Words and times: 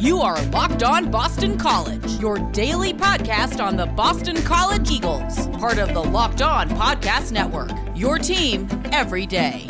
You 0.00 0.20
are 0.20 0.40
Locked 0.50 0.84
On 0.84 1.10
Boston 1.10 1.58
College, 1.58 2.20
your 2.20 2.38
daily 2.52 2.92
podcast 2.92 3.60
on 3.60 3.76
the 3.76 3.86
Boston 3.86 4.36
College 4.42 4.92
Eagles, 4.92 5.48
part 5.58 5.78
of 5.78 5.92
the 5.92 6.00
Locked 6.00 6.40
On 6.40 6.68
Podcast 6.70 7.32
Network. 7.32 7.72
Your 7.96 8.16
team 8.16 8.68
every 8.92 9.26
day. 9.26 9.66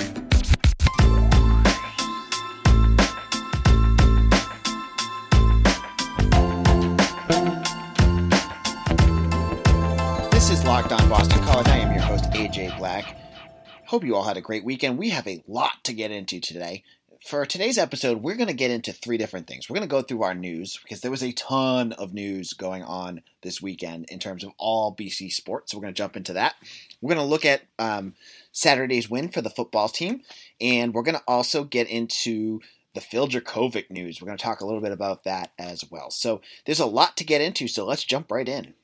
This 10.30 10.50
is 10.50 10.62
Locked 10.64 10.92
On 10.92 11.08
Boston 11.08 11.42
College. 11.44 11.68
I 11.68 11.78
am 11.78 11.94
your 11.94 12.02
host, 12.02 12.24
AJ 12.32 12.76
Black. 12.76 13.16
Hope 13.86 14.04
you 14.04 14.14
all 14.14 14.24
had 14.24 14.36
a 14.36 14.42
great 14.42 14.62
weekend. 14.62 14.98
We 14.98 15.08
have 15.08 15.26
a 15.26 15.42
lot 15.48 15.82
to 15.84 15.94
get 15.94 16.10
into 16.10 16.38
today 16.38 16.84
for 17.20 17.44
today's 17.44 17.78
episode, 17.78 18.22
we're 18.22 18.36
going 18.36 18.48
to 18.48 18.54
get 18.54 18.70
into 18.70 18.92
three 18.92 19.18
different 19.18 19.46
things. 19.46 19.68
We're 19.68 19.74
going 19.74 19.88
to 19.88 19.90
go 19.90 20.02
through 20.02 20.22
our 20.22 20.34
news 20.34 20.78
because 20.82 21.00
there 21.00 21.10
was 21.10 21.22
a 21.22 21.32
ton 21.32 21.92
of 21.92 22.14
news 22.14 22.52
going 22.52 22.82
on 22.82 23.22
this 23.42 23.60
weekend 23.60 24.06
in 24.08 24.18
terms 24.18 24.44
of 24.44 24.52
all 24.56 24.94
BC 24.94 25.32
sports. 25.32 25.72
So 25.72 25.78
we're 25.78 25.82
going 25.82 25.94
to 25.94 25.98
jump 25.98 26.16
into 26.16 26.32
that. 26.34 26.54
We're 27.00 27.14
going 27.14 27.26
to 27.26 27.30
look 27.30 27.44
at 27.44 27.62
um, 27.78 28.14
Saturday's 28.52 29.10
win 29.10 29.28
for 29.28 29.40
the 29.42 29.50
football 29.50 29.88
team, 29.88 30.22
and 30.60 30.94
we're 30.94 31.02
going 31.02 31.16
to 31.16 31.24
also 31.26 31.64
get 31.64 31.88
into 31.88 32.60
the 32.94 33.00
Phil 33.00 33.28
Jurkovec 33.28 33.90
news. 33.90 34.20
We're 34.20 34.26
going 34.26 34.38
to 34.38 34.44
talk 34.44 34.60
a 34.60 34.66
little 34.66 34.80
bit 34.80 34.92
about 34.92 35.24
that 35.24 35.52
as 35.58 35.84
well. 35.90 36.10
So 36.10 36.40
there's 36.66 36.80
a 36.80 36.86
lot 36.86 37.16
to 37.16 37.24
get 37.24 37.40
into, 37.40 37.68
so 37.68 37.84
let's 37.84 38.04
jump 38.04 38.30
right 38.30 38.48
in. 38.48 38.74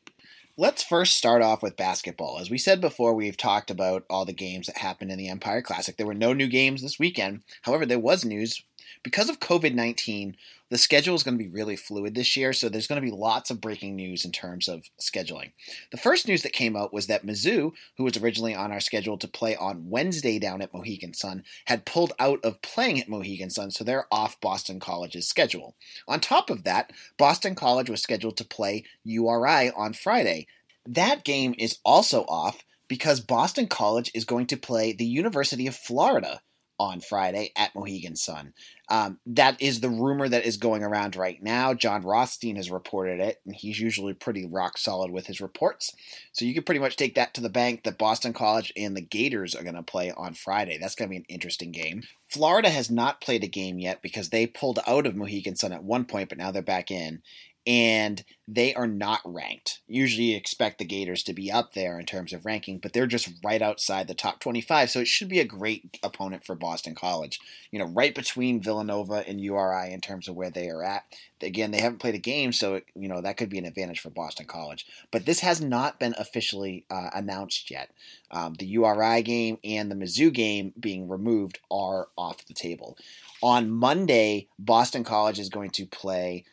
Let's 0.57 0.85
first 0.85 1.17
start 1.17 1.43
off 1.43 1.65
with 1.65 1.77
basketball. 1.77 2.39
As 2.39 2.49
we 2.49 2.59
said 2.59 2.81
before, 2.81 3.13
we've 3.13 3.37
talked 3.37 3.73
about 3.73 4.05
all 4.09 4.25
the 4.25 4.33
games 4.33 4.69
that 4.69 4.77
happened 4.77 5.11
in 5.11 5.19
the 5.19 5.29
Empire 5.29 5.61
Classic. 5.61 5.97
There 5.97 6.07
were 6.07 6.15
no 6.15 6.33
new 6.33 6.47
games 6.47 6.81
this 6.81 6.97
weekend. 6.97 7.43
However, 7.63 7.85
there 7.85 7.99
was 7.99 8.25
news. 8.25 8.63
Because 9.03 9.29
of 9.29 9.41
COVID 9.41 9.75
19, 9.75 10.37
the 10.71 10.79
schedule 10.79 11.15
is 11.15 11.23
going 11.23 11.39
to 11.39 11.45
be 11.45 11.51
really 11.51 11.77
fluid 11.77 12.15
this 12.15 12.37
year, 12.37 12.53
so 12.53 12.69
there's 12.69 12.87
going 12.87 13.01
to 13.01 13.07
be 13.07 13.15
lots 13.15 13.51
of 13.51 13.61
breaking 13.61 13.95
news 13.95 14.25
in 14.25 14.33
terms 14.33 14.67
of 14.67 14.89
scheduling. 15.01 15.53
The 15.93 15.99
first 15.99 16.27
news 16.27 16.43
that 16.43 16.53
came 16.53 16.75
out 16.75 16.93
was 16.93 17.07
that 17.07 17.25
Mizzou, 17.25 17.73
who 17.97 18.05
was 18.05 18.17
originally 18.17 18.55
on 18.55 18.73
our 18.73 18.81
schedule 18.81 19.19
to 19.19 19.29
play 19.29 19.55
on 19.57 19.91
Wednesday 19.91 20.39
down 20.39 20.63
at 20.63 20.73
Mohegan 20.73 21.15
Sun, 21.15 21.45
had 21.67 21.85
pulled 21.85 22.13
out 22.19 22.41
of 22.43 22.63
playing 22.63 23.01
at 23.01 23.09
Mohegan 23.09 23.51
Sun, 23.51 23.71
so 23.71 23.85
they're 23.85 24.09
off 24.11 24.41
Boston 24.41 24.81
College's 24.81 25.29
schedule. 25.29 25.75
On 26.09 26.19
top 26.19 26.51
of 26.51 26.65
that, 26.65 26.93
Boston 27.19 27.55
College 27.55 27.91
was 27.91 28.03
scheduled 28.03 28.37
to 28.39 28.45
play 28.45 28.85
URI 29.05 29.71
on 29.71 29.93
Friday. 29.93 30.47
That 30.87 31.25
game 31.25 31.55
is 31.59 31.79
also 31.85 32.25
off 32.25 32.65
because 32.89 33.21
Boston 33.21 33.67
College 33.67 34.11
is 34.15 34.25
going 34.25 34.47
to 34.47 34.57
play 34.57 34.93
the 34.93 35.07
University 35.07 35.67
of 35.67 35.77
Florida 35.77 36.41
on 36.79 37.01
Friday 37.01 37.53
at 37.57 37.75
Mohegan 37.75 38.17
Sun. 38.17 38.53
Um, 38.89 39.19
that 39.27 39.61
is 39.63 39.81
the 39.81 39.89
rumor 39.89 40.29
that 40.29 40.45
is 40.45 40.57
going 40.57 40.83
around 40.83 41.17
right 41.17 41.43
now. 41.43 41.73
Jon 41.73 42.03
Rothstein 42.03 42.57
has 42.57 42.71
reported 42.71 43.21
it, 43.21 43.41
and 43.47 43.55
he's 43.55 43.81
usually 43.81 44.13
pretty 44.13 44.45
rock 44.47 44.77
solid 44.77 45.11
with 45.11 45.27
his 45.27 45.41
reports. 45.41 45.95
So 46.33 46.45
you 46.45 46.53
can 46.53 46.65
pretty 46.65 46.81
much 46.81 46.97
take 46.97 47.15
that 47.15 47.33
to 47.35 47.41
the 47.41 47.49
bank 47.49 47.85
that 47.85 47.97
Boston 47.97 48.33
College 48.33 48.73
and 48.77 48.97
the 48.97 49.01
Gators 49.01 49.55
are 49.55 49.63
going 49.63 49.75
to 49.75 49.83
play 49.83 50.11
on 50.11 50.35
Friday. 50.35 50.77
That's 50.79 50.95
going 50.95 51.09
to 51.09 51.13
be 51.13 51.17
an 51.17 51.27
interesting 51.29 51.73
game. 51.73 52.03
Florida 52.29 52.69
has 52.69 52.91
not 52.91 53.21
played 53.21 53.45
a 53.45 53.49
game 53.49 53.79
yet 53.79 54.03
because 54.03 54.29
they 54.29 54.47
pulled 54.47 54.81
out 54.87 55.07
of 55.07 55.17
Mohegan 55.17 55.57
Sun 55.57 55.73
at 55.73 55.85
one 55.85 56.05
point, 56.05 56.29
but 56.29 56.39
now 56.39 56.51
they're 56.51 56.63
back 56.63 56.91
in 56.91 57.23
and 57.67 58.25
they 58.47 58.75
are 58.75 58.87
not 58.87 59.21
ranked. 59.25 59.81
Usually 59.89 60.25
you 60.25 60.37
expect 60.37 60.79
the 60.79 60.85
Gators 60.85 61.23
to 61.23 61.33
be 61.33 61.51
up 61.51 61.73
there 61.73 61.99
in 61.99 62.05
terms 62.05 62.35
of 62.35 62.45
ranking, 62.45 62.79
but 62.79 62.93
they're 62.93 63.07
just 63.07 63.31
right 63.43 63.63
outside 63.63 64.07
the 64.07 64.15
top 64.15 64.39
25, 64.41 64.91
so 64.91 65.01
it 65.01 65.09
should 65.09 65.29
be 65.29 65.41
a 65.41 65.47
great 65.47 65.99
opponent 66.03 66.45
for 66.45 66.55
Boston 66.55 66.95
College. 66.95 67.41
You 67.71 67.79
know, 67.79 67.87
right 67.87 68.15
between 68.15 68.61
Villanova 68.61 69.25
and 69.27 69.41
URI 69.41 69.93
in 69.93 70.03
terms 70.03 70.29
of 70.29 70.35
where 70.35 70.51
they 70.51 70.69
are 70.69 70.85
at. 70.85 71.05
Again, 71.41 71.71
they 71.71 71.81
haven't 71.81 72.01
played 72.01 72.15
a 72.15 72.19
game, 72.19 72.53
so 72.53 72.75
it, 72.75 72.87
you 72.95 73.09
know 73.09 73.21
that 73.23 73.37
could 73.39 73.49
be 73.49 73.59
an 73.59 73.67
advantage 73.67 74.01
for 74.01 74.11
Boston 74.11 74.47
College. 74.47 74.87
But 75.11 75.25
this 75.25 75.41
has 75.41 75.61
not 75.61 75.99
been 75.99 76.15
officially 76.19 76.85
uh, 76.91 77.11
announced 77.15 77.71
yet. 77.71 77.91
Um, 78.31 78.55
the 78.55 78.67
URI 78.67 79.23
game 79.23 79.59
and 79.65 79.91
the 79.91 79.95
Mizzou 79.95 80.33
game 80.33 80.73
being 80.79 81.09
removed 81.09 81.61
are 81.71 82.09
off 82.17 82.47
the 82.47 82.55
table. 82.55 82.99
On 83.43 83.71
Monday, 83.71 84.49
Boston 84.59 85.05
College 85.05 85.39
is 85.39 85.51
going 85.51 85.71
to 85.71 85.87
play 85.87 86.45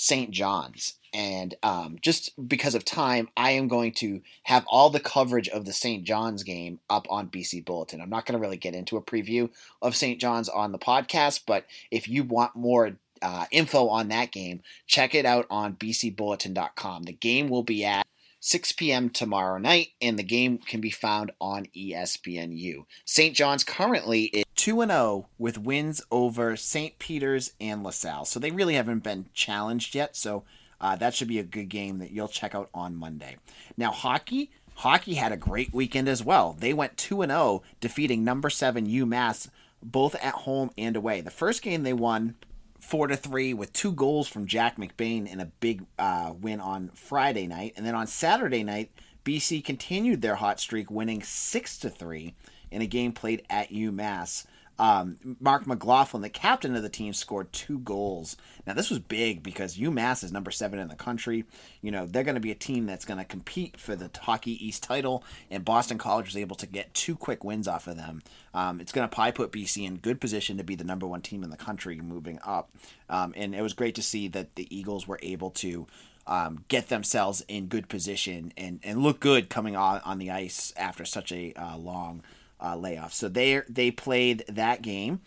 St. 0.00 0.30
John's. 0.30 0.94
And 1.12 1.54
um, 1.62 1.98
just 2.00 2.48
because 2.48 2.74
of 2.74 2.86
time, 2.86 3.28
I 3.36 3.50
am 3.50 3.68
going 3.68 3.92
to 3.94 4.22
have 4.44 4.64
all 4.66 4.88
the 4.88 4.98
coverage 4.98 5.48
of 5.48 5.66
the 5.66 5.74
St. 5.74 6.04
John's 6.04 6.42
game 6.42 6.80
up 6.88 7.06
on 7.10 7.28
BC 7.28 7.66
Bulletin. 7.66 8.00
I'm 8.00 8.08
not 8.08 8.24
going 8.24 8.38
to 8.38 8.40
really 8.40 8.56
get 8.56 8.74
into 8.74 8.96
a 8.96 9.02
preview 9.02 9.50
of 9.82 9.94
St. 9.94 10.18
John's 10.18 10.48
on 10.48 10.72
the 10.72 10.78
podcast, 10.78 11.42
but 11.46 11.66
if 11.90 12.08
you 12.08 12.24
want 12.24 12.56
more 12.56 12.96
uh, 13.20 13.44
info 13.50 13.88
on 13.88 14.08
that 14.08 14.32
game, 14.32 14.62
check 14.86 15.14
it 15.14 15.26
out 15.26 15.46
on 15.50 15.74
bcbulletin.com. 15.74 17.02
The 17.02 17.12
game 17.12 17.50
will 17.50 17.64
be 17.64 17.84
at 17.84 18.06
6 18.40 18.72
p.m. 18.72 19.10
tomorrow 19.10 19.58
night, 19.58 19.88
and 20.00 20.18
the 20.18 20.22
game 20.22 20.56
can 20.56 20.80
be 20.80 20.90
found 20.90 21.30
on 21.42 21.66
ESPNU. 21.76 22.86
St. 23.04 23.36
John's 23.36 23.64
currently 23.64 24.24
is 24.24 24.44
2 24.60 24.82
and 24.82 24.90
0 24.90 25.26
with 25.38 25.56
wins 25.56 26.02
over 26.10 26.54
St. 26.54 26.98
Peter's 26.98 27.54
and 27.58 27.82
LaSalle. 27.82 28.26
So 28.26 28.38
they 28.38 28.50
really 28.50 28.74
haven't 28.74 29.02
been 29.02 29.24
challenged 29.32 29.94
yet. 29.94 30.14
So 30.14 30.44
uh, 30.82 30.96
that 30.96 31.14
should 31.14 31.28
be 31.28 31.38
a 31.38 31.44
good 31.44 31.70
game 31.70 31.96
that 31.96 32.10
you'll 32.10 32.28
check 32.28 32.54
out 32.54 32.68
on 32.74 32.94
Monday. 32.94 33.38
Now, 33.78 33.90
hockey. 33.90 34.50
Hockey 34.74 35.14
had 35.14 35.32
a 35.32 35.38
great 35.38 35.72
weekend 35.72 36.10
as 36.10 36.22
well. 36.22 36.54
They 36.58 36.74
went 36.74 36.98
2 36.98 37.22
and 37.22 37.32
0, 37.32 37.62
defeating 37.80 38.22
number 38.22 38.50
7 38.50 38.86
UMass 38.86 39.48
both 39.82 40.14
at 40.16 40.34
home 40.34 40.70
and 40.76 40.94
away. 40.94 41.22
The 41.22 41.30
first 41.30 41.62
game 41.62 41.82
they 41.82 41.94
won 41.94 42.34
four 42.78 43.06
to 43.06 43.16
three 43.16 43.54
with 43.54 43.72
two 43.72 43.92
goals 43.92 44.28
from 44.28 44.46
Jack 44.46 44.76
McBain 44.76 45.26
in 45.26 45.40
a 45.40 45.46
big 45.46 45.86
uh, 45.98 46.34
win 46.38 46.60
on 46.60 46.90
Friday 46.94 47.46
night, 47.46 47.72
and 47.78 47.86
then 47.86 47.94
on 47.94 48.06
Saturday 48.06 48.62
night, 48.62 48.90
BC 49.24 49.64
continued 49.64 50.20
their 50.20 50.34
hot 50.34 50.60
streak, 50.60 50.90
winning 50.90 51.22
six 51.22 51.78
to 51.78 51.88
three 51.88 52.34
in 52.70 52.82
a 52.82 52.86
game 52.86 53.12
played 53.12 53.42
at 53.50 53.70
UMass. 53.70 54.46
Um, 54.80 55.36
Marc 55.38 55.66
McLaughlin, 55.66 56.22
the 56.22 56.30
captain 56.30 56.74
of 56.74 56.82
the 56.82 56.88
team, 56.88 57.12
scored 57.12 57.52
two 57.52 57.80
goals. 57.80 58.38
Now, 58.66 58.72
this 58.72 58.88
was 58.88 58.98
big 58.98 59.42
because 59.42 59.76
UMass 59.76 60.24
is 60.24 60.32
number 60.32 60.50
seven 60.50 60.78
in 60.78 60.88
the 60.88 60.94
country. 60.94 61.44
You 61.82 61.90
know, 61.90 62.06
they're 62.06 62.24
going 62.24 62.36
to 62.36 62.40
be 62.40 62.50
a 62.50 62.54
team 62.54 62.86
that's 62.86 63.04
going 63.04 63.18
to 63.18 63.24
compete 63.26 63.78
for 63.78 63.94
the 63.94 64.10
Hockey 64.22 64.52
East 64.66 64.82
title, 64.82 65.22
and 65.50 65.66
Boston 65.66 65.98
College 65.98 66.24
was 66.24 66.36
able 66.38 66.56
to 66.56 66.66
get 66.66 66.94
two 66.94 67.14
quick 67.14 67.44
wins 67.44 67.68
off 67.68 67.86
of 67.86 67.98
them. 67.98 68.22
Um, 68.54 68.80
it's 68.80 68.90
going 68.90 69.06
to 69.06 69.14
probably 69.14 69.32
put 69.32 69.52
BC 69.52 69.86
in 69.86 69.98
good 69.98 70.18
position 70.18 70.56
to 70.56 70.64
be 70.64 70.76
the 70.76 70.84
number 70.84 71.06
one 71.06 71.20
team 71.20 71.44
in 71.44 71.50
the 71.50 71.58
country 71.58 72.00
moving 72.00 72.38
up. 72.42 72.70
Um, 73.10 73.34
and 73.36 73.54
it 73.54 73.60
was 73.60 73.74
great 73.74 73.94
to 73.96 74.02
see 74.02 74.28
that 74.28 74.54
the 74.54 74.66
Eagles 74.74 75.06
were 75.06 75.18
able 75.22 75.50
to 75.50 75.88
um, 76.26 76.64
get 76.68 76.88
themselves 76.88 77.44
in 77.48 77.66
good 77.66 77.90
position 77.90 78.54
and, 78.56 78.80
and 78.82 79.02
look 79.02 79.20
good 79.20 79.50
coming 79.50 79.76
on, 79.76 80.00
on 80.06 80.18
the 80.18 80.30
ice 80.30 80.72
after 80.74 81.04
such 81.04 81.32
a 81.32 81.52
uh, 81.52 81.76
long 81.76 82.22
uh, 82.62 82.76
layoff. 82.76 83.12
So 83.12 83.28
they 83.28 83.62
they 83.68 83.90
played 83.90 84.44
that 84.48 84.82
game. 84.82 85.20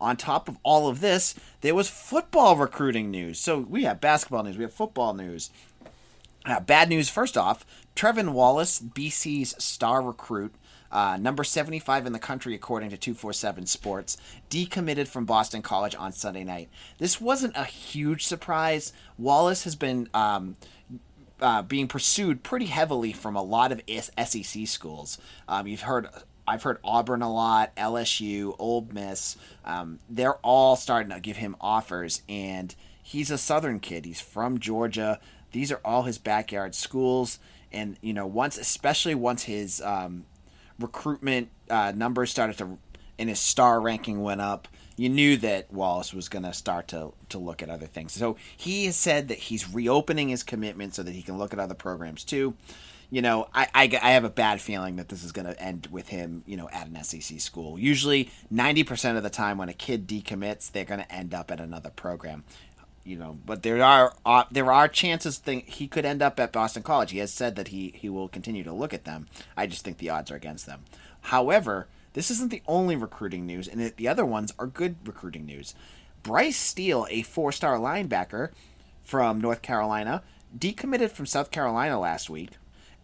On 0.00 0.16
top 0.16 0.48
of 0.48 0.58
all 0.62 0.88
of 0.88 1.00
this, 1.00 1.34
there 1.60 1.74
was 1.74 1.90
football 1.90 2.56
recruiting 2.56 3.10
news. 3.10 3.40
So 3.40 3.58
we 3.58 3.82
have 3.82 4.00
basketball 4.00 4.44
news, 4.44 4.56
we 4.56 4.62
have 4.62 4.72
football 4.72 5.12
news. 5.12 5.50
Uh, 6.44 6.60
bad 6.60 6.88
news 6.88 7.10
first 7.10 7.36
off 7.36 7.66
Trevin 7.96 8.30
Wallace, 8.30 8.80
BC's 8.80 9.62
star 9.62 10.00
recruit, 10.00 10.54
uh, 10.90 11.18
number 11.20 11.42
75 11.42 12.06
in 12.06 12.12
the 12.12 12.18
country 12.18 12.54
according 12.54 12.90
to 12.90 12.96
247 12.96 13.66
Sports, 13.66 14.16
decommitted 14.48 15.08
from 15.08 15.24
Boston 15.24 15.62
College 15.62 15.96
on 15.96 16.12
Sunday 16.12 16.44
night. 16.44 16.68
This 16.98 17.20
wasn't 17.20 17.56
a 17.56 17.64
huge 17.64 18.24
surprise. 18.24 18.92
Wallace 19.16 19.64
has 19.64 19.76
been. 19.76 20.08
Um, 20.14 20.56
uh, 21.40 21.62
being 21.62 21.86
pursued 21.86 22.42
pretty 22.42 22.66
heavily 22.66 23.12
from 23.12 23.36
a 23.36 23.42
lot 23.42 23.70
of 23.70 23.80
SEC 23.86 24.66
schools. 24.66 25.18
Um, 25.46 25.68
you've 25.68 25.82
heard 25.82 26.08
I've 26.48 26.62
heard 26.62 26.78
Auburn 26.82 27.20
a 27.20 27.30
lot, 27.30 27.76
LSU, 27.76 28.56
Ole 28.58 28.88
Miss. 28.90 29.36
Um, 29.66 29.98
they're 30.08 30.36
all 30.36 30.76
starting 30.76 31.12
to 31.12 31.20
give 31.20 31.36
him 31.36 31.54
offers, 31.60 32.22
and 32.26 32.74
he's 33.02 33.30
a 33.30 33.36
Southern 33.36 33.80
kid. 33.80 34.06
He's 34.06 34.20
from 34.20 34.58
Georgia. 34.58 35.20
These 35.52 35.70
are 35.70 35.80
all 35.84 36.04
his 36.04 36.16
backyard 36.16 36.74
schools, 36.74 37.38
and 37.70 37.98
you 38.00 38.14
know, 38.14 38.26
once, 38.26 38.56
especially 38.56 39.14
once 39.14 39.42
his 39.42 39.82
um, 39.82 40.24
recruitment 40.78 41.50
uh, 41.68 41.92
numbers 41.94 42.30
started 42.30 42.56
to, 42.58 42.78
and 43.18 43.28
his 43.28 43.40
star 43.40 43.78
ranking 43.78 44.22
went 44.22 44.40
up, 44.40 44.68
you 44.96 45.10
knew 45.10 45.36
that 45.36 45.70
Wallace 45.70 46.14
was 46.14 46.30
going 46.30 46.44
to 46.44 46.54
start 46.54 46.88
to 46.88 47.12
to 47.28 47.36
look 47.38 47.62
at 47.62 47.68
other 47.68 47.86
things. 47.86 48.12
So 48.12 48.36
he 48.56 48.86
has 48.86 48.96
said 48.96 49.28
that 49.28 49.38
he's 49.38 49.68
reopening 49.68 50.30
his 50.30 50.42
commitment 50.42 50.94
so 50.94 51.02
that 51.02 51.12
he 51.12 51.20
can 51.20 51.36
look 51.36 51.52
at 51.52 51.58
other 51.58 51.74
programs 51.74 52.24
too 52.24 52.54
you 53.10 53.22
know, 53.22 53.48
I, 53.54 53.68
I, 53.74 53.98
I 54.02 54.10
have 54.10 54.24
a 54.24 54.30
bad 54.30 54.60
feeling 54.60 54.96
that 54.96 55.08
this 55.08 55.24
is 55.24 55.32
going 55.32 55.46
to 55.46 55.60
end 55.60 55.88
with 55.90 56.08
him, 56.08 56.42
you 56.46 56.56
know, 56.56 56.68
at 56.70 56.88
an 56.88 57.02
SEC 57.02 57.40
school. 57.40 57.78
Usually, 57.78 58.30
90% 58.52 59.16
of 59.16 59.22
the 59.22 59.30
time 59.30 59.56
when 59.58 59.70
a 59.70 59.74
kid 59.74 60.06
decommits, 60.06 60.70
they're 60.70 60.84
going 60.84 61.00
to 61.00 61.12
end 61.12 61.32
up 61.32 61.50
at 61.50 61.60
another 61.60 61.90
program. 61.90 62.44
You 63.04 63.16
know, 63.16 63.38
but 63.46 63.62
there 63.62 63.82
are 63.82 64.12
uh, 64.26 64.44
there 64.50 64.70
are 64.70 64.86
chances 64.86 65.38
that 65.38 65.64
he 65.66 65.88
could 65.88 66.04
end 66.04 66.20
up 66.20 66.38
at 66.38 66.52
Boston 66.52 66.82
College. 66.82 67.12
He 67.12 67.18
has 67.18 67.32
said 67.32 67.56
that 67.56 67.68
he, 67.68 67.94
he 67.96 68.10
will 68.10 68.28
continue 68.28 68.62
to 68.64 68.72
look 68.72 68.92
at 68.92 69.04
them. 69.04 69.28
I 69.56 69.66
just 69.66 69.82
think 69.82 69.96
the 69.96 70.10
odds 70.10 70.30
are 70.30 70.36
against 70.36 70.66
them. 70.66 70.84
However, 71.22 71.88
this 72.12 72.30
isn't 72.30 72.50
the 72.50 72.60
only 72.66 72.96
recruiting 72.96 73.46
news, 73.46 73.66
and 73.66 73.80
the 73.96 74.08
other 74.08 74.26
ones 74.26 74.52
are 74.58 74.66
good 74.66 74.96
recruiting 75.06 75.46
news. 75.46 75.74
Bryce 76.22 76.58
Steele, 76.58 77.06
a 77.08 77.22
four 77.22 77.50
star 77.50 77.78
linebacker 77.78 78.50
from 79.02 79.40
North 79.40 79.62
Carolina, 79.62 80.22
decommitted 80.54 81.10
from 81.10 81.24
South 81.24 81.50
Carolina 81.50 81.98
last 81.98 82.28
week 82.28 82.50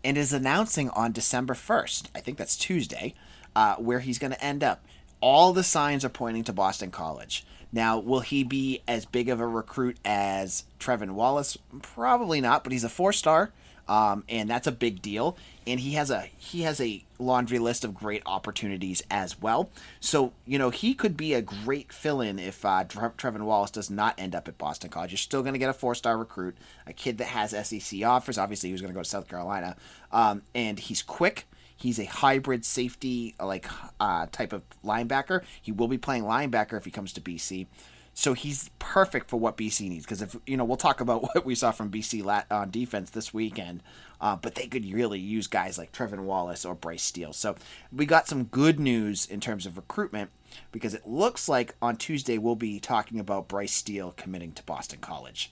and 0.05 0.19
is 0.19 0.33
announcing 0.33 0.91
on 0.91 1.13
December 1.13 1.55
1st, 1.55 2.09
I 2.15 2.21
think 2.21 2.37
that's 2.39 2.57
Tuesday, 2.57 3.15
uh, 3.57 3.77
where 3.77 4.01
he's 4.01 4.19
going 4.19 4.33
to 4.33 4.45
end 4.45 4.63
up. 4.63 4.85
All 5.21 5.53
the 5.53 5.65
signs 5.65 6.05
are 6.05 6.11
pointing 6.11 6.45
to 6.45 6.53
Boston 6.53 6.91
College. 6.91 7.47
Now, 7.73 7.99
will 7.99 8.21
he 8.21 8.45
be 8.45 8.83
as 8.87 9.07
big 9.07 9.29
of 9.29 9.41
a 9.41 9.47
recruit 9.47 9.97
as 10.05 10.65
Trevin 10.79 11.13
Wallace? 11.13 11.57
Probably 11.83 12.41
not, 12.41 12.63
but 12.63 12.73
he's 12.73 12.85
a 12.85 12.89
four 12.89 13.13
star 13.13 13.51
um, 13.89 14.25
and 14.29 14.49
that's 14.49 14.67
a 14.67 14.73
big 14.73 15.03
deal. 15.03 15.37
And 15.67 15.81
he 15.81 15.93
has 15.93 16.11
a 16.11 16.29
he 16.37 16.63
has 16.63 16.81
a 16.81 17.05
laundry 17.19 17.59
list 17.59 17.85
of 17.85 17.95
great 17.95 18.23
opportunities 18.27 19.03
as 19.11 19.41
well. 19.41 19.71
So 20.01 20.33
you 20.47 20.59
know 20.59 20.71
he 20.71 20.95
could 20.95 21.17
be 21.17 21.35
a 21.35 21.43
great 21.43 21.93
fill-in 21.93 22.39
if 22.39 22.65
uh, 22.65 22.85
Tre- 22.85 23.09
Trevin 23.17 23.43
Wallace 23.43 23.71
does 23.71 23.91
not 23.91 24.15
end 24.19 24.35
up 24.35 24.49
at 24.49 24.59
Boston 24.59 24.91
College. 24.91 25.13
You're 25.13 25.19
still 25.19 25.43
going 25.43 25.55
to 25.55 25.59
get 25.59 25.71
a 25.71 25.75
four-star 25.75 26.17
recruit, 26.19 26.57
a 26.87 26.93
kid 26.93 27.19
that 27.19 27.29
has 27.29 27.51
SEC 27.69 28.03
offers. 28.05 28.39
Obviously, 28.39 28.69
he 28.69 28.73
was 28.73 28.81
going 28.83 28.93
to 28.93 28.97
go 28.97 29.03
to 29.03 29.09
South 29.09 29.29
Carolina, 29.29 29.77
um, 30.13 30.43
and 30.55 30.79
he's 30.79 31.03
quick. 31.03 31.47
He's 31.77 31.99
a 31.99 32.05
hybrid 32.05 32.65
safety 32.65 33.35
like 33.41 33.67
uh, 33.99 34.27
type 34.31 34.53
of 34.53 34.63
linebacker. 34.85 35.43
He 35.61 35.73
will 35.73 35.89
be 35.89 35.99
playing 35.99 36.25
linebacker 36.25 36.77
if 36.77 36.85
he 36.85 36.91
comes 36.91 37.13
to 37.15 37.21
BC. 37.21 37.67
So 38.15 38.33
he's 38.33 38.71
perfect 38.79 39.29
for 39.29 39.39
what 39.39 39.57
BC 39.57 39.89
needs 39.89 40.05
because 40.05 40.23
if 40.23 40.37
you 40.47 40.57
know 40.57 40.65
we'll 40.65 40.77
talk 40.77 41.01
about 41.01 41.23
what 41.35 41.45
we 41.45 41.55
saw 41.55 41.73
from 41.73 41.91
BC 41.91 42.45
on 42.51 42.71
defense 42.71 43.11
this 43.11 43.35
weekend, 43.35 43.83
uh, 44.21 44.37
but 44.37 44.55
they 44.55 44.67
could 44.69 44.91
really 44.91 45.19
use 45.19 45.47
guys 45.49 45.77
like 45.77 45.93
Trevin 45.93 46.21
Wallace 46.21 46.65
or 46.65 46.75
Bryce 46.75 47.03
Steele. 47.03 47.33
So 47.33 47.57
we 47.93 48.07
got 48.07 48.29
some 48.29 48.45
good 48.45 48.79
news 48.79 49.27
in 49.27 49.41
terms 49.41 49.67
of 49.67 49.77
recruitment 49.77 50.31
because 50.71 50.95
it 50.95 51.07
looks 51.07 51.49
like 51.49 51.75
on 51.83 51.97
Tuesday 51.97 52.39
we'll 52.39 52.55
be 52.55 52.79
talking 52.79 53.19
about 53.19 53.49
Bryce 53.49 53.75
Steele 53.75 54.15
committing 54.17 54.53
to 54.53 54.63
Boston 54.63 55.01
College. 55.01 55.51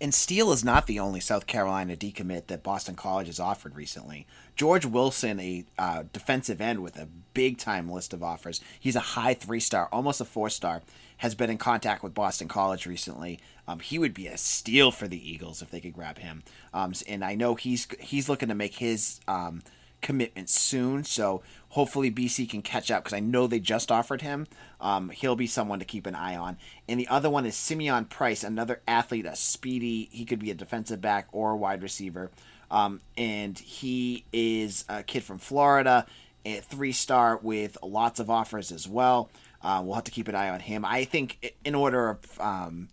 And 0.00 0.12
Steele 0.12 0.52
is 0.52 0.64
not 0.64 0.86
the 0.86 1.00
only 1.00 1.20
South 1.20 1.46
Carolina 1.46 1.96
decommit 1.96 2.48
that 2.48 2.62
Boston 2.62 2.96
College 2.96 3.28
has 3.28 3.40
offered 3.40 3.74
recently. 3.74 4.26
George 4.54 4.84
Wilson, 4.84 5.40
a 5.40 5.64
uh, 5.78 6.04
defensive 6.12 6.60
end 6.60 6.82
with 6.82 6.98
a 6.98 7.08
big 7.32 7.56
time 7.56 7.90
list 7.90 8.12
of 8.12 8.22
offers, 8.22 8.60
he's 8.78 8.96
a 8.96 9.00
high 9.00 9.32
three 9.32 9.60
star, 9.60 9.88
almost 9.90 10.20
a 10.20 10.24
four 10.24 10.50
star 10.50 10.82
has 11.18 11.34
been 11.34 11.48
in 11.48 11.58
contact 11.58 12.02
with 12.02 12.14
Boston 12.14 12.46
College 12.48 12.86
recently. 12.86 13.40
Um, 13.66 13.80
he 13.80 13.98
would 13.98 14.12
be 14.12 14.26
a 14.26 14.36
steal 14.36 14.90
for 14.90 15.08
the 15.08 15.30
Eagles 15.30 15.62
if 15.62 15.70
they 15.70 15.80
could 15.80 15.94
grab 15.94 16.18
him. 16.18 16.42
Um, 16.74 16.92
and 17.08 17.24
I 17.24 17.34
know 17.34 17.54
he's 17.54 17.88
he's 17.98 18.28
looking 18.28 18.48
to 18.48 18.54
make 18.54 18.76
his 18.76 19.20
um, 19.26 19.62
commitment 20.02 20.48
soon. 20.48 21.04
So 21.04 21.42
hopefully 21.70 22.10
BC 22.10 22.48
can 22.48 22.62
catch 22.62 22.90
up 22.90 23.04
because 23.04 23.16
I 23.16 23.20
know 23.20 23.46
they 23.46 23.60
just 23.60 23.90
offered 23.90 24.22
him. 24.22 24.46
Um, 24.80 25.10
he'll 25.10 25.36
be 25.36 25.46
someone 25.46 25.78
to 25.78 25.84
keep 25.84 26.06
an 26.06 26.14
eye 26.14 26.36
on. 26.36 26.58
And 26.88 27.00
the 27.00 27.08
other 27.08 27.30
one 27.30 27.46
is 27.46 27.56
Simeon 27.56 28.06
Price, 28.06 28.44
another 28.44 28.80
athlete, 28.86 29.26
a 29.26 29.36
speedy. 29.36 30.08
He 30.12 30.24
could 30.24 30.38
be 30.38 30.50
a 30.50 30.54
defensive 30.54 31.00
back 31.00 31.28
or 31.32 31.52
a 31.52 31.56
wide 31.56 31.82
receiver. 31.82 32.30
Um, 32.70 33.00
and 33.16 33.58
he 33.58 34.24
is 34.32 34.84
a 34.88 35.02
kid 35.02 35.22
from 35.22 35.38
Florida, 35.38 36.06
a 36.44 36.60
three 36.60 36.92
star 36.92 37.38
with 37.42 37.78
lots 37.82 38.20
of 38.20 38.30
offers 38.30 38.72
as 38.72 38.88
well. 38.88 39.30
Uh, 39.62 39.82
we'll 39.84 39.94
have 39.94 40.04
to 40.04 40.10
keep 40.10 40.28
an 40.28 40.34
eye 40.34 40.48
on 40.48 40.60
him. 40.60 40.84
I 40.84 41.04
think 41.04 41.54
in 41.64 41.74
order 41.74 42.10
of 42.10 42.40
um, 42.40 42.88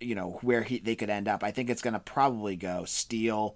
you 0.00 0.14
know 0.14 0.38
where 0.42 0.62
he 0.62 0.78
they 0.78 0.96
could 0.96 1.10
end 1.10 1.28
up, 1.28 1.42
I 1.42 1.50
think 1.50 1.70
it's 1.70 1.82
going 1.82 1.94
to 1.94 2.00
probably 2.00 2.56
go 2.56 2.84
Steele, 2.84 3.54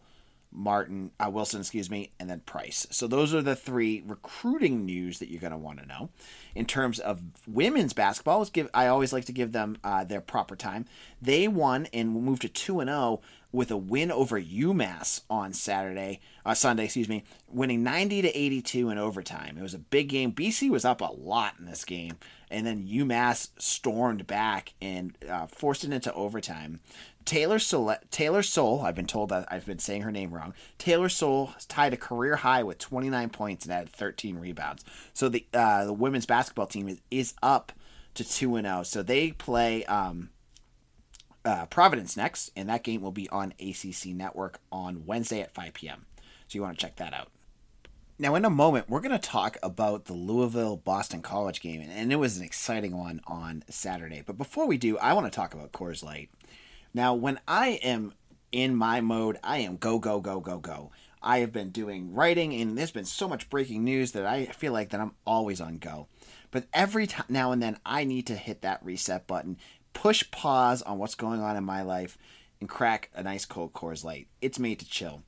Martin, 0.56 1.10
uh, 1.20 1.30
Wilson, 1.30 1.60
excuse 1.60 1.90
me, 1.90 2.10
and 2.18 2.30
then 2.30 2.40
Price. 2.40 2.86
So 2.90 3.06
those 3.06 3.34
are 3.34 3.42
the 3.42 3.54
three 3.54 4.02
recruiting 4.06 4.86
news 4.86 5.18
that 5.18 5.28
you're 5.28 5.40
going 5.40 5.52
to 5.52 5.58
want 5.58 5.80
to 5.80 5.86
know. 5.86 6.08
In 6.54 6.64
terms 6.64 6.98
of 6.98 7.20
women's 7.46 7.92
basketball, 7.92 8.38
let's 8.38 8.50
give 8.50 8.70
I 8.72 8.86
always 8.86 9.12
like 9.12 9.26
to 9.26 9.32
give 9.32 9.52
them 9.52 9.76
uh, 9.84 10.04
their 10.04 10.22
proper 10.22 10.56
time. 10.56 10.86
They 11.20 11.46
won 11.46 11.86
and 11.92 12.10
moved 12.10 12.42
to 12.42 12.48
two 12.48 12.80
and 12.80 12.88
zero 12.88 12.98
oh 12.98 13.20
with 13.52 13.70
a 13.70 13.76
win 13.76 14.10
over 14.10 14.40
UMass 14.40 15.22
on 15.30 15.52
Saturday, 15.54 16.20
uh, 16.44 16.52
Sunday, 16.52 16.84
excuse 16.84 17.08
me, 17.08 17.24
winning 17.48 17.82
90 17.82 18.22
to 18.22 18.38
82 18.38 18.90
in 18.90 18.98
overtime. 18.98 19.56
It 19.58 19.62
was 19.62 19.72
a 19.72 19.78
big 19.78 20.10
game. 20.10 20.32
BC 20.32 20.68
was 20.68 20.84
up 20.84 21.00
a 21.00 21.12
lot 21.12 21.54
in 21.58 21.64
this 21.64 21.84
game, 21.84 22.18
and 22.50 22.66
then 22.66 22.86
UMass 22.86 23.48
stormed 23.58 24.26
back 24.26 24.74
and 24.82 25.16
uh, 25.26 25.46
forced 25.46 25.84
it 25.84 25.92
into 25.92 26.12
overtime. 26.12 26.80
Taylor 27.26 27.58
Taylor 28.10 28.42
Soule, 28.42 28.82
I've 28.82 28.94
been 28.94 29.06
told 29.06 29.28
that 29.30 29.48
I've 29.50 29.66
been 29.66 29.80
saying 29.80 30.02
her 30.02 30.12
name 30.12 30.32
wrong. 30.32 30.54
Taylor 30.78 31.08
Soule 31.08 31.54
tied 31.68 31.92
a 31.92 31.96
career 31.96 32.36
high 32.36 32.62
with 32.62 32.78
29 32.78 33.28
points 33.30 33.66
and 33.66 33.74
had 33.74 33.90
13 33.90 34.38
rebounds. 34.38 34.84
So 35.12 35.28
the 35.28 35.44
uh, 35.52 35.84
the 35.84 35.92
women's 35.92 36.24
basketball 36.24 36.68
team 36.68 36.88
is, 36.88 37.00
is 37.10 37.34
up 37.42 37.72
to 38.14 38.24
2 38.24 38.56
and 38.56 38.66
0. 38.66 38.84
So 38.84 39.02
they 39.02 39.32
play 39.32 39.84
um, 39.86 40.30
uh, 41.44 41.66
Providence 41.66 42.16
next, 42.16 42.50
and 42.56 42.68
that 42.68 42.84
game 42.84 43.02
will 43.02 43.12
be 43.12 43.28
on 43.28 43.52
ACC 43.60 44.06
Network 44.06 44.60
on 44.70 45.04
Wednesday 45.04 45.40
at 45.40 45.52
5 45.52 45.74
p.m. 45.74 46.06
So 46.48 46.56
you 46.56 46.62
want 46.62 46.78
to 46.78 46.84
check 46.84 46.96
that 46.96 47.12
out. 47.12 47.28
Now, 48.18 48.34
in 48.34 48.46
a 48.46 48.50
moment, 48.50 48.88
we're 48.88 49.00
going 49.00 49.12
to 49.12 49.18
talk 49.18 49.58
about 49.62 50.06
the 50.06 50.14
Louisville 50.14 50.76
Boston 50.76 51.20
College 51.20 51.60
game, 51.60 51.82
and 51.82 52.12
it 52.12 52.16
was 52.16 52.38
an 52.38 52.44
exciting 52.44 52.96
one 52.96 53.20
on 53.26 53.62
Saturday. 53.68 54.22
But 54.24 54.38
before 54.38 54.66
we 54.66 54.78
do, 54.78 54.96
I 54.98 55.12
want 55.12 55.26
to 55.26 55.36
talk 55.36 55.52
about 55.52 55.72
Coors 55.72 56.02
Light. 56.02 56.30
Now, 56.94 57.14
when 57.14 57.40
I 57.46 57.80
am 57.82 58.12
in 58.52 58.74
my 58.74 59.00
mode, 59.00 59.38
I 59.42 59.58
am 59.58 59.76
go, 59.76 59.98
go, 59.98 60.20
go, 60.20 60.40
go, 60.40 60.58
go. 60.58 60.90
I 61.22 61.38
have 61.38 61.52
been 61.52 61.70
doing 61.70 62.14
writing, 62.14 62.54
and 62.54 62.78
there's 62.78 62.92
been 62.92 63.04
so 63.04 63.28
much 63.28 63.50
breaking 63.50 63.84
news 63.84 64.12
that 64.12 64.24
I 64.26 64.46
feel 64.46 64.72
like 64.72 64.90
that 64.90 65.00
I'm 65.00 65.14
always 65.26 65.60
on 65.60 65.78
go. 65.78 66.06
But 66.50 66.66
every 66.72 67.06
time 67.06 67.26
now 67.28 67.52
and 67.52 67.60
then, 67.60 67.78
I 67.84 68.04
need 68.04 68.26
to 68.28 68.36
hit 68.36 68.62
that 68.62 68.84
reset 68.84 69.26
button 69.26 69.58
push 69.96 70.30
pause 70.30 70.82
on 70.82 70.98
what's 70.98 71.14
going 71.14 71.40
on 71.40 71.56
in 71.56 71.64
my 71.64 71.80
life 71.80 72.18
and 72.60 72.68
crack 72.68 73.10
a 73.14 73.22
nice 73.22 73.46
cold 73.46 73.72
Coors 73.72 74.04
Light. 74.04 74.28
It's 74.42 74.58
made 74.58 74.78
to 74.80 74.88
chill. 74.88 75.22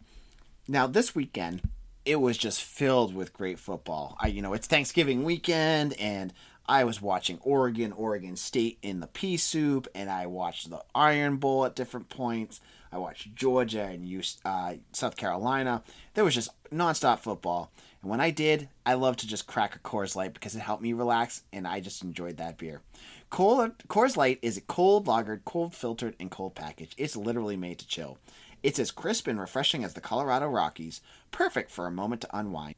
Now, 0.68 0.86
this 0.86 1.14
weekend, 1.14 1.62
it 2.04 2.16
was 2.16 2.36
just 2.36 2.62
filled 2.62 3.14
with 3.14 3.32
great 3.32 3.58
football. 3.58 4.16
I, 4.20 4.28
you 4.28 4.42
know, 4.42 4.52
it's 4.52 4.66
Thanksgiving 4.66 5.24
weekend, 5.24 5.94
and 5.94 6.34
I 6.68 6.84
was 6.84 7.00
watching 7.00 7.38
Oregon, 7.42 7.92
Oregon 7.92 8.36
State 8.36 8.78
in 8.82 9.00
the 9.00 9.06
pea 9.06 9.38
soup, 9.38 9.88
and 9.94 10.10
I 10.10 10.26
watched 10.26 10.68
the 10.68 10.84
Iron 10.94 11.36
Bowl 11.36 11.64
at 11.64 11.74
different 11.74 12.10
points. 12.10 12.60
I 12.92 12.98
watched 12.98 13.34
Georgia 13.34 13.84
and 13.84 14.24
uh, 14.44 14.74
South 14.92 15.16
Carolina. 15.16 15.82
There 16.12 16.24
was 16.24 16.34
just 16.34 16.50
nonstop 16.70 17.20
football. 17.20 17.72
And 18.02 18.10
when 18.10 18.20
I 18.20 18.30
did, 18.30 18.68
I 18.84 18.94
loved 18.94 19.20
to 19.20 19.26
just 19.26 19.46
crack 19.46 19.74
a 19.74 19.78
Coors 19.78 20.14
Light 20.14 20.34
because 20.34 20.54
it 20.54 20.60
helped 20.60 20.82
me 20.82 20.92
relax, 20.92 21.42
and 21.54 21.66
I 21.66 21.80
just 21.80 22.02
enjoyed 22.02 22.36
that 22.36 22.58
beer. 22.58 22.82
Coors 23.30 24.16
Light 24.16 24.38
is 24.42 24.58
a 24.58 24.62
cold 24.62 25.06
lagered, 25.06 25.44
cold 25.46 25.74
filtered, 25.74 26.16
and 26.20 26.30
cold 26.30 26.54
package. 26.54 26.92
It's 26.98 27.16
literally 27.16 27.56
made 27.56 27.78
to 27.78 27.86
chill. 27.86 28.18
It's 28.62 28.78
as 28.78 28.90
crisp 28.90 29.26
and 29.26 29.40
refreshing 29.40 29.84
as 29.84 29.94
the 29.94 30.00
Colorado 30.00 30.48
Rockies, 30.48 31.00
perfect 31.30 31.70
for 31.70 31.86
a 31.86 31.92
moment 31.92 32.22
to 32.22 32.36
unwind. 32.36 32.74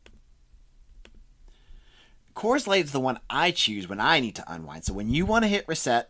Coors 2.40 2.66
Light 2.66 2.86
is 2.86 2.92
the 2.92 3.00
one 3.00 3.20
I 3.28 3.50
choose 3.50 3.86
when 3.86 4.00
I 4.00 4.18
need 4.18 4.34
to 4.36 4.50
unwind. 4.50 4.86
So 4.86 4.94
when 4.94 5.10
you 5.10 5.26
want 5.26 5.44
to 5.44 5.48
hit 5.48 5.68
reset, 5.68 6.08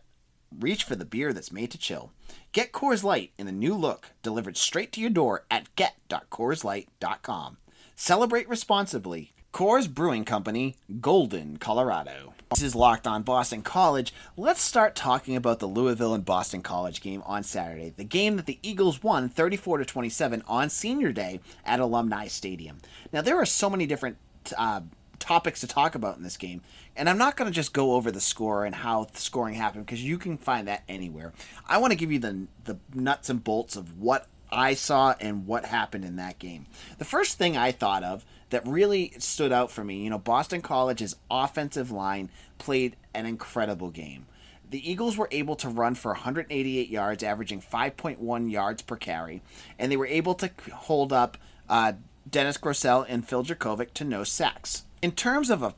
reach 0.57 0.85
for 0.85 0.95
the 0.95 1.03
beer 1.03 1.33
that's 1.33 1.51
made 1.51 1.71
to 1.71 1.77
chill. 1.77 2.13
Get 2.53 2.71
Coors 2.71 3.03
Light 3.03 3.33
in 3.37 3.49
a 3.49 3.51
new 3.51 3.75
look, 3.75 4.11
delivered 4.23 4.55
straight 4.55 4.93
to 4.93 5.01
your 5.01 5.09
door 5.09 5.43
at 5.51 5.75
get.coorslight.com. 5.75 7.57
Celebrate 7.97 8.47
responsibly. 8.47 9.33
Coors 9.51 9.93
Brewing 9.93 10.23
Company, 10.23 10.77
Golden, 11.01 11.57
Colorado. 11.57 12.33
This 12.51 12.61
is 12.61 12.75
Locked 12.75 13.07
On 13.07 13.23
Boston 13.23 13.61
College. 13.61 14.13
Let's 14.37 14.61
start 14.61 14.95
talking 14.95 15.35
about 15.35 15.59
the 15.59 15.67
Louisville 15.67 16.13
and 16.13 16.23
Boston 16.23 16.61
College 16.61 17.01
game 17.01 17.21
on 17.25 17.43
Saturday. 17.43 17.89
The 17.89 18.05
game 18.05 18.37
that 18.37 18.45
the 18.45 18.59
Eagles 18.63 19.03
won 19.03 19.27
34 19.27 19.79
to 19.79 19.85
27 19.85 20.43
on 20.47 20.69
Senior 20.69 21.11
Day 21.11 21.41
at 21.65 21.81
Alumni 21.81 22.27
Stadium. 22.27 22.77
Now 23.11 23.21
there 23.21 23.35
are 23.35 23.45
so 23.45 23.69
many 23.69 23.85
different 23.85 24.15
uh, 24.57 24.81
topics 25.21 25.61
to 25.61 25.67
talk 25.67 25.95
about 25.95 26.17
in 26.17 26.23
this 26.23 26.35
game, 26.35 26.61
and 26.95 27.09
I'm 27.09 27.17
not 27.17 27.37
going 27.37 27.49
to 27.49 27.55
just 27.55 27.73
go 27.73 27.93
over 27.93 28.11
the 28.11 28.19
score 28.19 28.65
and 28.65 28.75
how 28.75 29.05
the 29.05 29.19
scoring 29.19 29.55
happened 29.55 29.85
because 29.85 30.03
you 30.03 30.17
can 30.17 30.37
find 30.37 30.67
that 30.67 30.83
anywhere. 30.89 31.31
I 31.67 31.77
want 31.77 31.91
to 31.91 31.97
give 31.97 32.11
you 32.11 32.19
the 32.19 32.47
the 32.65 32.77
nuts 32.93 33.29
and 33.29 33.43
bolts 33.43 33.75
of 33.75 33.97
what 33.99 34.27
I 34.51 34.73
saw 34.73 35.15
and 35.19 35.47
what 35.47 35.65
happened 35.65 36.03
in 36.03 36.17
that 36.17 36.39
game. 36.39 36.65
The 36.97 37.05
first 37.05 37.37
thing 37.37 37.55
I 37.55 37.71
thought 37.71 38.03
of 38.03 38.25
that 38.49 38.67
really 38.67 39.13
stood 39.17 39.51
out 39.53 39.71
for 39.71 39.83
me. 39.83 40.03
You 40.03 40.09
know, 40.09 40.19
Boston 40.19 40.61
College's 40.61 41.15
offensive 41.29 41.89
line 41.89 42.29
played 42.57 42.97
an 43.13 43.25
incredible 43.25 43.89
game. 43.89 44.25
The 44.69 44.89
Eagles 44.89 45.17
were 45.17 45.29
able 45.31 45.55
to 45.57 45.69
run 45.69 45.95
for 45.95 46.13
188 46.13 46.89
yards, 46.89 47.23
averaging 47.23 47.61
5.1 47.61 48.51
yards 48.51 48.81
per 48.81 48.95
carry, 48.95 49.41
and 49.77 49.91
they 49.91 49.97
were 49.97 50.05
able 50.05 50.33
to 50.35 50.49
hold 50.73 51.11
up 51.11 51.37
uh, 51.69 51.93
Dennis 52.29 52.57
Grosel 52.57 53.05
and 53.07 53.27
Phil 53.27 53.43
Jurkovec 53.43 53.93
to 53.95 54.03
no 54.03 54.23
sacks. 54.23 54.83
In 55.01 55.11
terms 55.11 55.49
of 55.49 55.63
a 55.63 55.73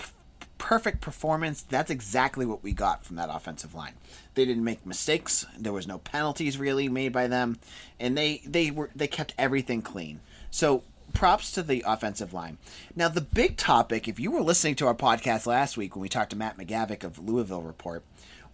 perfect 0.58 1.02
performance, 1.02 1.62
that's 1.62 1.92
exactly 1.92 2.46
what 2.46 2.64
we 2.64 2.72
got 2.72 3.06
from 3.06 3.16
that 3.18 3.30
offensive 3.32 3.74
line. 3.76 3.94
They 4.36 4.46
didn't 4.46 4.64
make 4.64 4.86
mistakes. 4.86 5.46
There 5.58 5.74
was 5.74 5.88
no 5.88 5.98
penalties 5.98 6.58
really 6.58 6.90
made 6.90 7.14
by 7.14 7.28
them, 7.28 7.60
and 8.00 8.18
they 8.18 8.42
they 8.46 8.72
were 8.72 8.90
they 8.96 9.08
kept 9.08 9.34
everything 9.38 9.82
clean. 9.82 10.20
So 10.52 10.84
props 11.14 11.52
to 11.52 11.64
the 11.64 11.84
offensive 11.86 12.34
line. 12.34 12.58
Now, 12.96 13.08
the 13.08 13.22
big 13.22 13.58
topic, 13.58 14.08
if 14.08 14.20
you 14.20 14.32
were 14.32 14.42
listening 14.42 14.76
to 14.76 14.88
our 14.88 14.96
podcast 14.96 15.46
last 15.46 15.78
week 15.78 15.96
when 15.96 16.02
we 16.02 16.10
talked 16.10 16.32
to 16.32 16.36
Matt 16.36 16.58
McGavick 16.58 17.04
of 17.04 17.20
Louisville 17.20 17.62
Report, 17.62 18.04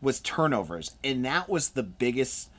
was 0.01 0.19
turnovers, 0.19 0.91
and 1.03 1.23
that 1.25 1.49
was 1.49 1.69
the 1.69 1.83
biggest 1.83 2.49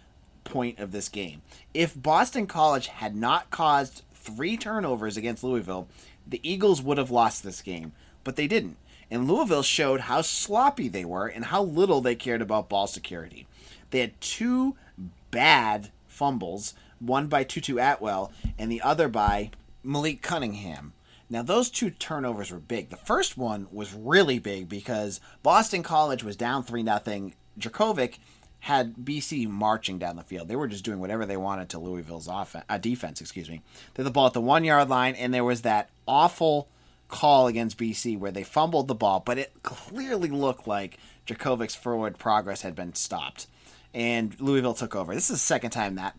point 0.45 0.79
of 0.79 0.93
this 0.93 1.09
game. 1.09 1.43
If 1.75 2.01
Boston 2.01 2.47
College 2.47 2.89
had 2.89 3.15
not 3.15 3.51
caused 3.51 4.03
three 4.21 4.57
turnovers 4.57 5.17
against 5.17 5.45
Louisville, 5.45 5.89
the 6.27 6.41
Eagles 6.43 6.83
would 6.83 6.99
have 6.99 7.11
lost 7.11 7.43
this 7.43 7.63
game, 7.63 7.93
but 8.25 8.37
they 8.37 8.47
didn't. 8.47 8.77
And 9.11 9.27
Louisville 9.27 9.63
showed 9.63 10.03
how 10.03 10.23
sloppy 10.23 10.89
they 10.89 11.05
were 11.05 11.27
and 11.27 11.47
how 11.47 11.63
little 11.63 12.01
they 12.01 12.15
cared 12.15 12.43
about 12.43 12.69
ball 12.69 12.87
security. 12.87 13.47
They 13.91 14.01
had 14.01 14.21
two 14.21 14.77
bad 15.31 15.91
fumbles, 16.07 16.75
one 17.01 17.27
by 17.27 17.45
Tutu 17.45 17.79
Atwell 17.79 18.31
and 18.59 18.71
the 18.71 18.83
other 18.83 19.09
by 19.09 19.51
Malik 19.83 20.23
Cunningham. 20.23 20.93
Now, 21.29 21.43
those 21.43 21.71
two 21.71 21.91
turnovers 21.91 22.51
were 22.51 22.59
big. 22.59 22.91
The 22.91 22.97
first 22.97 23.39
one 23.39 23.69
was 23.71 23.95
really 23.95 24.41
big 24.41 24.69
because 24.69 25.21
Boston 25.43 25.83
College 25.83 26.25
was 26.25 26.37
down 26.37 26.65
3 26.65 26.83
0. 26.83 27.31
Jurkovec 27.59 28.19
had 28.61 28.97
BC 28.97 29.49
marching 29.49 29.99
down 29.99 30.17
the 30.17 30.23
field. 30.23 30.49
They 30.49 30.57
were 30.57 30.69
just 30.69 30.85
doing 30.85 31.01
whatever 31.01 31.25
they 31.25 31.37
wanted 31.37 31.69
to 31.71 31.79
Louisville's 31.79 32.29
offense, 32.29 32.65
uh, 32.69 32.79
defense. 32.79 33.21
Excuse 33.21 33.49
me. 33.49 33.63
They 33.95 34.03
had 34.03 34.07
the 34.07 34.11
ball 34.11 34.27
at 34.27 34.35
the 34.35 34.41
one 34.41 34.65
yard 34.65 34.89
line, 34.89 35.15
and 35.15 35.33
there 35.33 35.45
was 35.45 35.63
that 35.63 35.91
awful 36.07 36.69
call 37.09 37.47
against 37.47 37.79
BC 37.79 38.19
where 38.19 38.31
they 38.31 38.45
fumbled 38.45 38.89
the 38.89 38.95
ball, 38.95 39.21
but 39.25 39.39
it 39.39 39.53
clearly 39.63 40.29
looked 40.29 40.67
like 40.67 40.99
Jurkovec's 41.27 41.75
forward 41.75 42.19
progress 42.19 42.63
had 42.63 42.75
been 42.75 42.95
stopped, 42.95 43.47
and 43.93 44.39
Louisville 44.41 44.75
took 44.75 44.95
over. 44.95 45.15
This 45.15 45.31
is 45.31 45.37
the 45.37 45.39
second 45.39 45.71
time 45.71 45.97
that 45.97 46.17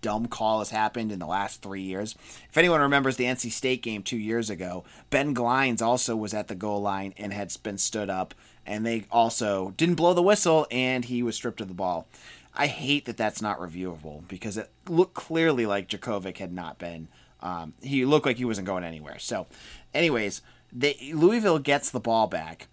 dumb 0.00 0.26
call 0.26 0.60
has 0.60 0.70
happened 0.70 1.12
in 1.12 1.18
the 1.18 1.26
last 1.26 1.62
three 1.62 1.82
years. 1.82 2.14
If 2.48 2.56
anyone 2.56 2.80
remembers 2.80 3.16
the 3.16 3.24
NC 3.24 3.50
State 3.50 3.82
game 3.82 4.02
two 4.02 4.16
years 4.16 4.50
ago, 4.50 4.84
Ben 5.10 5.34
Glines 5.34 5.82
also 5.82 6.16
was 6.16 6.34
at 6.34 6.48
the 6.48 6.54
goal 6.54 6.80
line 6.80 7.14
and 7.16 7.32
had 7.32 7.52
been 7.62 7.78
stood 7.78 8.10
up, 8.10 8.34
and 8.64 8.84
they 8.84 9.04
also 9.10 9.74
didn't 9.76 9.94
blow 9.96 10.14
the 10.14 10.22
whistle, 10.22 10.66
and 10.70 11.04
he 11.04 11.22
was 11.22 11.36
stripped 11.36 11.60
of 11.60 11.68
the 11.68 11.74
ball. 11.74 12.06
I 12.54 12.68
hate 12.68 13.04
that 13.04 13.16
that's 13.16 13.42
not 13.42 13.58
reviewable 13.58 14.26
because 14.28 14.56
it 14.56 14.70
looked 14.88 15.14
clearly 15.14 15.66
like 15.66 15.88
Jurkovec 15.88 16.38
had 16.38 16.52
not 16.52 16.78
been. 16.78 17.08
Um, 17.42 17.74
he 17.82 18.04
looked 18.04 18.26
like 18.26 18.38
he 18.38 18.46
wasn't 18.46 18.66
going 18.66 18.82
anywhere. 18.82 19.18
So, 19.18 19.46
anyways, 19.92 20.40
they, 20.72 21.12
Louisville 21.14 21.58
gets 21.58 21.90
the 21.90 22.00
ball 22.00 22.26
back, 22.26 22.68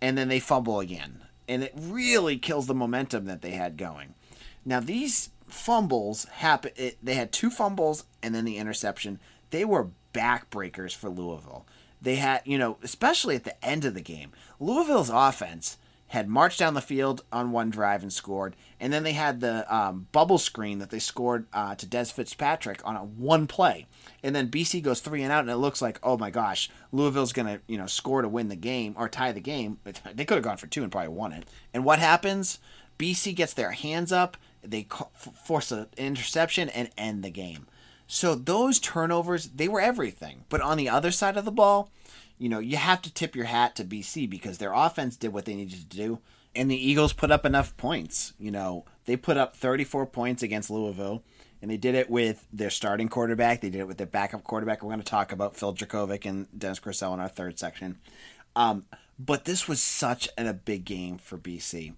and 0.00 0.18
then 0.18 0.28
they 0.28 0.38
fumble 0.38 0.80
again, 0.80 1.22
and 1.48 1.62
it 1.62 1.72
really 1.76 2.36
kills 2.36 2.66
the 2.66 2.74
momentum 2.74 3.24
that 3.24 3.40
they 3.40 3.52
had 3.52 3.76
going. 3.76 4.14
Now 4.64 4.80
these 4.80 5.30
fumbles 5.52 6.24
happen. 6.24 6.72
It, 6.76 6.98
they 7.02 7.14
had 7.14 7.32
two 7.32 7.50
fumbles 7.50 8.04
and 8.22 8.34
then 8.34 8.44
the 8.44 8.58
interception. 8.58 9.20
They 9.50 9.64
were 9.64 9.90
backbreakers 10.14 10.94
for 10.94 11.08
Louisville. 11.08 11.66
They 12.00 12.16
had, 12.16 12.42
you 12.44 12.58
know, 12.58 12.78
especially 12.82 13.36
at 13.36 13.44
the 13.44 13.64
end 13.64 13.84
of 13.84 13.94
the 13.94 14.00
game, 14.00 14.32
Louisville's 14.58 15.10
offense 15.10 15.78
had 16.08 16.28
marched 16.28 16.58
down 16.58 16.74
the 16.74 16.82
field 16.82 17.24
on 17.32 17.52
one 17.52 17.70
drive 17.70 18.02
and 18.02 18.12
scored, 18.12 18.54
and 18.78 18.92
then 18.92 19.02
they 19.02 19.12
had 19.12 19.40
the 19.40 19.74
um, 19.74 20.08
bubble 20.12 20.36
screen 20.36 20.78
that 20.78 20.90
they 20.90 20.98
scored 20.98 21.46
uh, 21.54 21.74
to 21.74 21.86
Dez 21.86 22.12
Fitzpatrick 22.12 22.82
on 22.84 22.96
a 22.96 23.04
one 23.04 23.46
play, 23.46 23.86
and 24.22 24.36
then 24.36 24.50
BC 24.50 24.82
goes 24.82 25.00
three 25.00 25.22
and 25.22 25.32
out, 25.32 25.40
and 25.40 25.48
it 25.48 25.56
looks 25.56 25.80
like, 25.80 25.98
oh 26.02 26.18
my 26.18 26.28
gosh, 26.28 26.68
Louisville's 26.90 27.32
gonna, 27.32 27.60
you 27.66 27.78
know, 27.78 27.86
score 27.86 28.20
to 28.20 28.28
win 28.28 28.48
the 28.48 28.56
game 28.56 28.94
or 28.98 29.08
tie 29.08 29.32
the 29.32 29.40
game. 29.40 29.78
They 29.84 30.26
could 30.26 30.34
have 30.34 30.44
gone 30.44 30.58
for 30.58 30.66
two 30.66 30.82
and 30.82 30.92
probably 30.92 31.08
won 31.08 31.32
it. 31.32 31.48
And 31.72 31.82
what 31.82 31.98
happens? 31.98 32.58
BC 32.98 33.34
gets 33.34 33.54
their 33.54 33.72
hands 33.72 34.12
up, 34.12 34.36
they 34.62 34.86
force 35.44 35.72
an 35.72 35.86
interception 35.96 36.68
and 36.68 36.90
end 36.96 37.22
the 37.22 37.30
game. 37.30 37.66
So 38.06 38.34
those 38.34 38.78
turnovers, 38.78 39.46
they 39.48 39.68
were 39.68 39.80
everything. 39.80 40.44
But 40.48 40.60
on 40.60 40.76
the 40.76 40.88
other 40.88 41.10
side 41.10 41.36
of 41.36 41.44
the 41.44 41.50
ball, 41.50 41.90
you 42.38 42.48
know, 42.48 42.58
you 42.58 42.76
have 42.76 43.02
to 43.02 43.12
tip 43.12 43.34
your 43.34 43.46
hat 43.46 43.76
to 43.76 43.84
BC 43.84 44.28
because 44.28 44.58
their 44.58 44.72
offense 44.72 45.16
did 45.16 45.32
what 45.32 45.44
they 45.44 45.54
needed 45.54 45.78
to 45.78 45.96
do. 45.96 46.18
And 46.54 46.70
the 46.70 46.76
Eagles 46.76 47.14
put 47.14 47.30
up 47.30 47.46
enough 47.46 47.76
points. 47.76 48.34
You 48.38 48.50
know, 48.50 48.84
they 49.06 49.16
put 49.16 49.36
up 49.36 49.56
34 49.56 50.06
points 50.06 50.42
against 50.42 50.68
Louisville, 50.68 51.22
and 51.62 51.70
they 51.70 51.78
did 51.78 51.94
it 51.94 52.10
with 52.10 52.46
their 52.52 52.68
starting 52.68 53.08
quarterback. 53.08 53.60
They 53.60 53.70
did 53.70 53.80
it 53.80 53.88
with 53.88 53.96
their 53.96 54.06
backup 54.06 54.44
quarterback. 54.44 54.82
We're 54.82 54.90
going 54.90 55.00
to 55.00 55.06
talk 55.06 55.32
about 55.32 55.56
Phil 55.56 55.74
Jurkovec 55.74 56.26
and 56.26 56.46
Dennis 56.56 56.80
Grosel 56.80 57.14
in 57.14 57.20
our 57.20 57.28
third 57.28 57.58
section. 57.58 57.98
Um, 58.54 58.84
but 59.18 59.46
this 59.46 59.66
was 59.66 59.80
such 59.80 60.28
an, 60.36 60.46
a 60.46 60.52
big 60.52 60.84
game 60.84 61.16
for 61.16 61.38
BC 61.38 61.94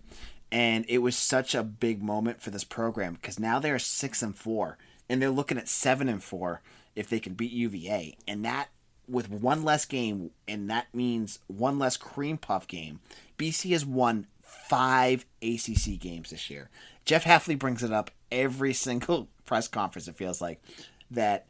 and 0.54 0.84
it 0.88 0.98
was 0.98 1.16
such 1.16 1.52
a 1.52 1.64
big 1.64 2.00
moment 2.00 2.40
for 2.40 2.50
this 2.50 2.62
program 2.62 3.14
because 3.14 3.40
now 3.40 3.58
they're 3.58 3.76
six 3.80 4.22
and 4.22 4.36
four, 4.36 4.78
and 5.08 5.20
they're 5.20 5.28
looking 5.28 5.58
at 5.58 5.68
seven 5.68 6.08
and 6.08 6.22
four 6.22 6.62
if 6.94 7.08
they 7.08 7.18
can 7.18 7.34
beat 7.34 7.50
UVA, 7.50 8.16
and 8.28 8.44
that 8.44 8.68
with 9.08 9.28
one 9.28 9.64
less 9.64 9.84
game, 9.84 10.30
and 10.46 10.70
that 10.70 10.86
means 10.94 11.40
one 11.48 11.80
less 11.80 11.96
cream 11.96 12.38
puff 12.38 12.68
game. 12.68 13.00
BC 13.36 13.72
has 13.72 13.84
won 13.84 14.28
five 14.42 15.26
ACC 15.42 15.98
games 15.98 16.30
this 16.30 16.48
year. 16.48 16.70
Jeff 17.04 17.24
Hafley 17.24 17.58
brings 17.58 17.82
it 17.82 17.92
up 17.92 18.12
every 18.30 18.72
single 18.72 19.28
press 19.44 19.66
conference. 19.66 20.06
It 20.06 20.14
feels 20.14 20.40
like 20.40 20.62
that 21.10 21.46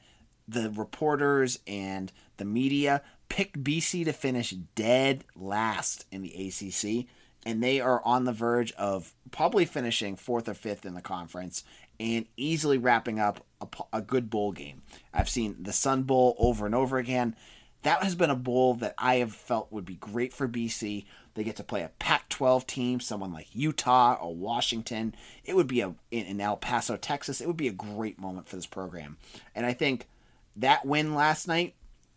the 0.48 0.70
reporters 0.70 1.58
and 1.66 2.10
the 2.38 2.46
media 2.46 3.02
picked 3.28 3.62
BC 3.62 4.06
to 4.06 4.14
finish 4.14 4.52
dead 4.74 5.24
last 5.36 6.06
in 6.10 6.22
the 6.22 6.32
ACC 6.48 7.06
and 7.44 7.62
they 7.62 7.80
are 7.80 8.02
on 8.04 8.24
the 8.24 8.32
verge 8.32 8.72
of 8.72 9.14
probably 9.30 9.64
finishing 9.64 10.16
fourth 10.16 10.48
or 10.48 10.54
fifth 10.54 10.86
in 10.86 10.94
the 10.94 11.00
conference 11.00 11.64
and 12.00 12.26
easily 12.36 12.78
wrapping 12.78 13.20
up 13.20 13.44
a, 13.60 13.66
a, 13.92 14.02
good 14.02 14.30
bowl 14.30 14.52
game. 14.52 14.82
I've 15.12 15.28
seen 15.28 15.56
the 15.60 15.72
Sun 15.72 16.04
Bowl 16.04 16.34
over 16.38 16.66
and 16.66 16.74
over 16.74 16.98
again. 16.98 17.36
That 17.82 18.02
has 18.02 18.14
been 18.14 18.30
a 18.30 18.36
bowl 18.36 18.74
that 18.74 18.94
I 18.98 19.16
have 19.16 19.32
felt 19.32 19.70
would 19.70 19.84
be 19.84 19.96
great 19.96 20.32
for 20.32 20.48
BC. 20.48 21.04
They 21.34 21.44
get 21.44 21.56
to 21.56 21.64
play 21.64 21.82
a 21.82 21.90
Pac 21.98 22.28
12 22.30 22.66
team, 22.66 23.00
someone 23.00 23.32
like 23.32 23.54
Utah 23.54 24.14
or 24.14 24.34
Washington. 24.34 25.14
It 25.44 25.54
would 25.54 25.66
be 25.66 25.82
a 25.82 25.94
in, 26.10 26.26
in 26.26 26.40
El 26.40 26.56
Paso, 26.56 26.96
Texas. 26.96 27.40
It 27.40 27.46
would 27.46 27.56
be 27.56 27.68
a 27.68 27.72
great 27.72 28.18
moment 28.18 28.48
for 28.48 28.56
this 28.56 28.66
program. 28.66 29.18
And 29.54 29.66
I 29.66 29.72
think 29.72 30.08
that 30.56 30.86
win 30.86 31.14
last 31.14 31.46
night 31.46 31.74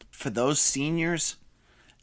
for 0.09 0.29
those 0.29 0.59
seniors 0.59 1.35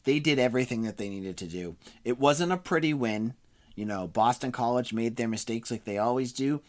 they 0.05 0.19
did 0.19 0.39
everything 0.39 0.83
that 0.83 0.97
they 0.97 1.09
needed 1.09 1.35
to 1.37 1.47
do. 1.47 1.75
It 2.03 2.19
wasn't 2.19 2.51
a 2.51 2.57
pretty 2.57 2.93
win. 2.93 3.33
You 3.75 3.85
know, 3.85 4.07
Boston 4.07 4.51
College 4.51 4.93
made 4.93 5.17
their 5.17 5.27
mistakes 5.27 5.69
like 5.69 5.83
they 5.83 5.97
always 5.97 6.31
do. 6.31 6.61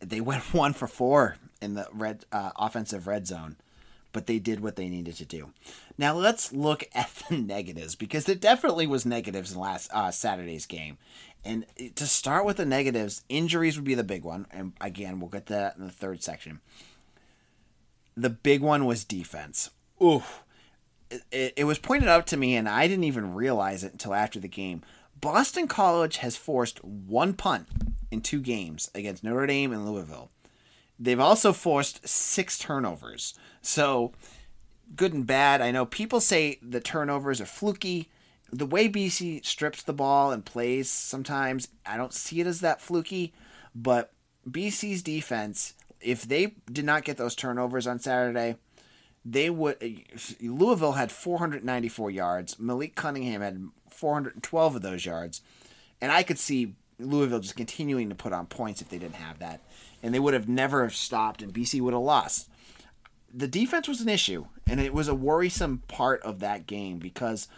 They 0.00 0.20
went 0.20 0.52
one 0.52 0.74
for 0.74 0.86
four 0.86 1.36
in 1.62 1.74
the 1.74 1.86
red 1.92 2.26
uh, 2.30 2.50
offensive 2.56 3.06
red 3.06 3.26
zone, 3.26 3.56
but 4.12 4.26
they 4.26 4.38
did 4.38 4.60
what 4.60 4.76
they 4.76 4.88
needed 4.88 5.16
to 5.16 5.24
do. 5.24 5.50
Now 5.96 6.14
let's 6.14 6.52
look 6.52 6.84
at 6.94 7.10
the 7.28 7.38
negatives 7.38 7.94
because 7.94 8.24
there 8.24 8.34
definitely 8.34 8.86
was 8.86 9.06
negatives 9.06 9.52
in 9.52 9.60
last 9.60 9.90
uh, 9.94 10.10
Saturday's 10.10 10.66
game. 10.66 10.98
And 11.44 11.66
to 11.96 12.06
start 12.06 12.44
with 12.44 12.58
the 12.58 12.64
negatives, 12.64 13.24
injuries 13.28 13.76
would 13.76 13.84
be 13.84 13.96
the 13.96 14.04
big 14.04 14.22
one, 14.22 14.46
and 14.52 14.74
again 14.80 15.18
we'll 15.18 15.28
get 15.28 15.46
that 15.46 15.76
in 15.76 15.84
the 15.84 15.92
third 15.92 16.22
section. 16.22 16.60
The 18.16 18.30
big 18.30 18.60
one 18.60 18.84
was 18.84 19.04
defense. 19.04 19.70
Oof 20.00 20.42
it, 21.30 21.52
it 21.56 21.64
was 21.64 21.78
pointed 21.78 22.08
out 22.08 22.26
to 22.28 22.36
me, 22.36 22.56
and 22.56 22.68
I 22.68 22.88
didn't 22.88 23.04
even 23.04 23.34
realize 23.34 23.84
it 23.84 23.92
until 23.92 24.14
after 24.14 24.40
the 24.40 24.48
game. 24.48 24.82
Boston 25.20 25.68
College 25.68 26.18
has 26.18 26.36
forced 26.36 26.82
one 26.84 27.34
punt 27.34 27.68
in 28.10 28.20
two 28.20 28.40
games 28.40 28.90
against 28.94 29.22
Notre 29.22 29.46
Dame 29.46 29.72
and 29.72 29.86
Louisville. 29.86 30.30
They've 30.98 31.20
also 31.20 31.52
forced 31.52 32.06
six 32.06 32.58
turnovers. 32.58 33.34
So, 33.60 34.12
good 34.94 35.12
and 35.12 35.26
bad. 35.26 35.60
I 35.60 35.70
know 35.70 35.86
people 35.86 36.20
say 36.20 36.58
the 36.62 36.80
turnovers 36.80 37.40
are 37.40 37.46
fluky. 37.46 38.08
The 38.52 38.66
way 38.66 38.88
BC 38.88 39.44
strips 39.44 39.82
the 39.82 39.92
ball 39.92 40.30
and 40.30 40.44
plays 40.44 40.90
sometimes, 40.90 41.68
I 41.86 41.96
don't 41.96 42.12
see 42.12 42.40
it 42.40 42.46
as 42.46 42.60
that 42.60 42.80
fluky. 42.80 43.32
But 43.74 44.12
BC's 44.48 45.02
defense, 45.02 45.74
if 46.00 46.22
they 46.22 46.54
did 46.70 46.84
not 46.84 47.04
get 47.04 47.16
those 47.16 47.34
turnovers 47.34 47.86
on 47.86 47.98
Saturday, 47.98 48.56
they 49.24 49.50
would 49.50 49.76
Louisville 50.40 50.92
had 50.92 51.12
494 51.12 52.10
yards. 52.10 52.58
Malik 52.58 52.94
Cunningham 52.94 53.40
had 53.40 53.68
412 53.90 54.76
of 54.76 54.82
those 54.82 55.06
yards, 55.06 55.42
and 56.00 56.10
I 56.10 56.22
could 56.22 56.38
see 56.38 56.74
Louisville 56.98 57.40
just 57.40 57.56
continuing 57.56 58.08
to 58.08 58.14
put 58.14 58.32
on 58.32 58.46
points 58.46 58.80
if 58.80 58.88
they 58.88 58.98
didn't 58.98 59.16
have 59.16 59.38
that, 59.38 59.60
and 60.02 60.14
they 60.14 60.20
would 60.20 60.34
have 60.34 60.48
never 60.48 60.88
stopped, 60.90 61.42
and 61.42 61.52
BC 61.52 61.80
would 61.80 61.94
have 61.94 62.02
lost. 62.02 62.48
The 63.32 63.48
defense 63.48 63.88
was 63.88 64.00
an 64.00 64.08
issue, 64.08 64.46
and 64.66 64.80
it 64.80 64.92
was 64.92 65.08
a 65.08 65.14
worrisome 65.14 65.82
part 65.88 66.20
of 66.22 66.40
that 66.40 66.66
game 66.66 66.98
because 66.98 67.48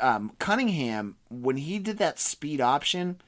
um, 0.00 0.32
Cunningham, 0.38 1.16
when 1.28 1.56
he 1.56 1.78
did 1.78 1.98
that 1.98 2.18
speed 2.18 2.60
option, 2.60 3.20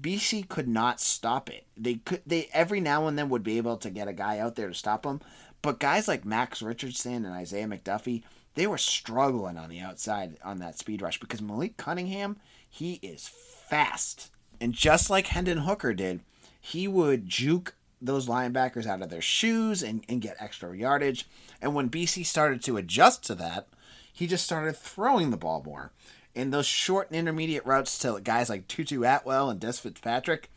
BC 0.00 0.48
could 0.48 0.68
not 0.68 1.00
stop 1.00 1.48
it. 1.48 1.64
They 1.76 1.94
could 1.94 2.22
they 2.26 2.48
every 2.52 2.80
now 2.80 3.06
and 3.06 3.18
then 3.18 3.28
would 3.28 3.42
be 3.42 3.56
able 3.56 3.76
to 3.78 3.90
get 3.90 4.08
a 4.08 4.12
guy 4.12 4.38
out 4.38 4.54
there 4.54 4.68
to 4.68 4.74
stop 4.74 5.06
him, 5.06 5.20
but 5.62 5.80
guys 5.80 6.08
like 6.08 6.24
Max 6.24 6.62
Richardson 6.62 7.24
and 7.24 7.34
Isaiah 7.34 7.66
McDuffie, 7.66 8.22
they 8.54 8.66
were 8.66 8.78
struggling 8.78 9.58
on 9.58 9.68
the 9.68 9.80
outside 9.80 10.38
on 10.44 10.58
that 10.58 10.78
speed 10.78 11.02
rush 11.02 11.20
because 11.20 11.42
Malik 11.42 11.76
Cunningham, 11.76 12.36
he 12.68 12.94
is 13.02 13.28
fast. 13.28 14.30
And 14.60 14.72
just 14.72 15.10
like 15.10 15.28
Hendon 15.28 15.58
Hooker 15.58 15.92
did, 15.92 16.20
he 16.60 16.88
would 16.88 17.28
juke 17.28 17.74
those 18.00 18.28
linebackers 18.28 18.86
out 18.86 19.02
of 19.02 19.10
their 19.10 19.20
shoes 19.20 19.82
and, 19.82 20.04
and 20.08 20.20
get 20.20 20.36
extra 20.40 20.76
yardage. 20.76 21.26
And 21.60 21.74
when 21.74 21.90
BC 21.90 22.24
started 22.26 22.62
to 22.64 22.76
adjust 22.76 23.24
to 23.24 23.34
that, 23.36 23.68
he 24.12 24.26
just 24.26 24.44
started 24.44 24.76
throwing 24.76 25.30
the 25.30 25.36
ball 25.36 25.62
more. 25.64 25.92
And 26.34 26.52
those 26.52 26.66
short 26.66 27.08
and 27.08 27.18
intermediate 27.18 27.64
routes 27.64 27.98
to 28.00 28.20
guys 28.22 28.48
like 28.48 28.68
Tutu 28.68 29.04
Atwell 29.04 29.50
and 29.50 29.60
Dez 29.60 29.80
Fitzpatrick, 29.80 30.50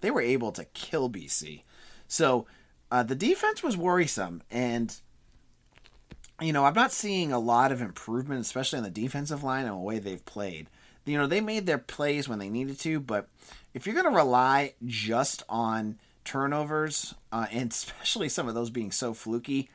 they 0.00 0.10
were 0.10 0.20
able 0.20 0.52
to 0.52 0.64
kill 0.66 1.10
BC. 1.10 1.62
So 2.08 2.46
uh, 2.92 3.02
the 3.02 3.14
defense 3.14 3.62
was 3.62 3.74
worrisome, 3.74 4.42
and 4.50 4.94
you 6.42 6.52
know 6.52 6.66
I'm 6.66 6.74
not 6.74 6.92
seeing 6.92 7.32
a 7.32 7.38
lot 7.38 7.72
of 7.72 7.80
improvement, 7.80 8.42
especially 8.42 8.76
on 8.76 8.82
the 8.82 8.90
defensive 8.90 9.42
line 9.42 9.64
and 9.64 9.72
the 9.72 9.78
way 9.78 9.98
they've 9.98 10.24
played. 10.26 10.66
You 11.06 11.16
know 11.16 11.26
they 11.26 11.40
made 11.40 11.64
their 11.64 11.78
plays 11.78 12.28
when 12.28 12.38
they 12.38 12.50
needed 12.50 12.78
to, 12.80 13.00
but 13.00 13.30
if 13.72 13.86
you're 13.86 13.94
going 13.94 14.12
to 14.12 14.14
rely 14.14 14.74
just 14.84 15.42
on 15.48 15.98
turnovers, 16.26 17.14
uh, 17.32 17.46
and 17.50 17.72
especially 17.72 18.28
some 18.28 18.46
of 18.46 18.54
those 18.54 18.68
being 18.68 18.92
so 18.92 19.14
fluky, 19.14 19.70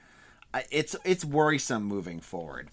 it's 0.70 0.96
it's 1.04 1.26
worrisome 1.26 1.86
moving 1.86 2.20
forward. 2.20 2.70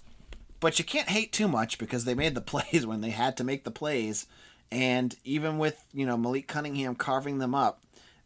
But 0.60 0.78
you 0.78 0.84
can't 0.84 1.08
hate 1.08 1.32
too 1.32 1.48
much 1.48 1.78
because 1.78 2.04
they 2.04 2.14
made 2.14 2.34
the 2.34 2.40
plays 2.42 2.86
when 2.86 3.00
they 3.00 3.10
had 3.10 3.38
to 3.38 3.44
make 3.44 3.64
the 3.64 3.70
plays, 3.70 4.26
and 4.70 5.16
even 5.24 5.56
with 5.56 5.86
you 5.94 6.04
know 6.04 6.18
Malik 6.18 6.48
Cunningham 6.48 6.96
carving 6.96 7.38
them 7.38 7.54
up, 7.54 7.80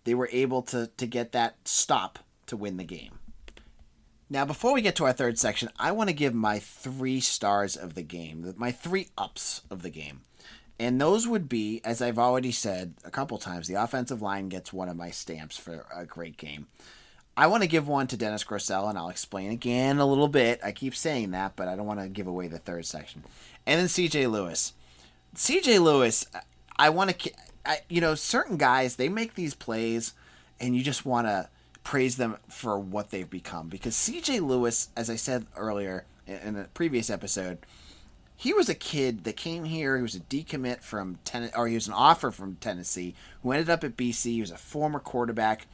they 0.08 0.14
were 0.14 0.30
able 0.32 0.62
to 0.62 0.86
to 0.96 1.06
get 1.06 1.32
that 1.32 1.56
stop 1.66 2.18
to 2.46 2.56
win 2.56 2.78
the 2.78 2.84
game. 2.84 3.18
Now, 4.30 4.46
before 4.46 4.72
we 4.72 4.80
get 4.80 4.96
to 4.96 5.04
our 5.04 5.12
third 5.12 5.38
section, 5.38 5.68
I 5.78 5.92
want 5.92 6.08
to 6.08 6.14
give 6.14 6.32
my 6.32 6.58
three 6.58 7.20
stars 7.20 7.76
of 7.76 7.92
the 7.92 8.02
game, 8.02 8.54
my 8.56 8.72
three 8.72 9.08
ups 9.18 9.60
of 9.70 9.82
the 9.82 9.90
game. 9.90 10.22
And 10.80 10.98
those 10.98 11.28
would 11.28 11.46
be, 11.46 11.82
as 11.84 12.00
I've 12.00 12.18
already 12.18 12.52
said 12.52 12.94
a 13.04 13.10
couple 13.10 13.36
times, 13.36 13.68
the 13.68 13.74
offensive 13.74 14.22
line 14.22 14.48
gets 14.48 14.72
one 14.72 14.88
of 14.88 14.96
my 14.96 15.10
stamps 15.10 15.58
for 15.58 15.84
a 15.94 16.06
great 16.06 16.38
game. 16.38 16.68
I 17.36 17.46
want 17.46 17.62
to 17.62 17.68
give 17.68 17.86
one 17.86 18.06
to 18.06 18.16
Dennis 18.16 18.44
Grosel, 18.44 18.88
and 18.88 18.96
I'll 18.96 19.10
explain 19.10 19.50
again 19.50 19.98
a 19.98 20.06
little 20.06 20.28
bit. 20.28 20.58
I 20.64 20.72
keep 20.72 20.96
saying 20.96 21.32
that, 21.32 21.54
but 21.54 21.68
I 21.68 21.76
don't 21.76 21.86
want 21.86 22.00
to 22.00 22.08
give 22.08 22.26
away 22.26 22.48
the 22.48 22.58
third 22.58 22.86
section. 22.86 23.24
And 23.66 23.78
then 23.78 23.88
CJ 23.88 24.30
Lewis. 24.30 24.72
CJ 25.34 25.82
Lewis, 25.82 26.24
I 26.78 26.88
want 26.88 27.18
to, 27.18 27.30
I, 27.64 27.80
you 27.88 28.00
know, 28.00 28.14
certain 28.14 28.56
guys, 28.56 28.96
they 28.96 29.08
make 29.08 29.34
these 29.34 29.54
plays, 29.54 30.14
and 30.60 30.76
you 30.76 30.82
just 30.82 31.04
want 31.04 31.26
to 31.26 31.48
praise 31.84 32.16
them 32.16 32.36
for 32.48 32.78
what 32.78 33.10
they've 33.10 33.28
become. 33.28 33.68
Because 33.68 33.94
CJ 33.94 34.40
Lewis, 34.40 34.88
as 34.96 35.08
I 35.08 35.16
said 35.16 35.46
earlier 35.56 36.04
in 36.26 36.56
a 36.56 36.64
previous 36.64 37.10
episode, 37.10 37.58
he 38.36 38.52
was 38.52 38.68
a 38.68 38.74
kid 38.74 39.24
that 39.24 39.36
came 39.36 39.64
here. 39.64 39.96
He 39.96 40.02
was 40.02 40.14
a 40.14 40.20
decommit 40.20 40.82
from 40.82 41.18
Tennessee, 41.24 41.54
or 41.56 41.66
he 41.66 41.74
was 41.74 41.88
an 41.88 41.94
offer 41.94 42.30
from 42.30 42.56
Tennessee, 42.56 43.14
who 43.42 43.52
ended 43.52 43.68
up 43.70 43.82
at 43.82 43.96
BC. 43.96 44.32
He 44.32 44.40
was 44.40 44.50
a 44.50 44.56
former 44.56 45.00
quarterback 45.00 45.66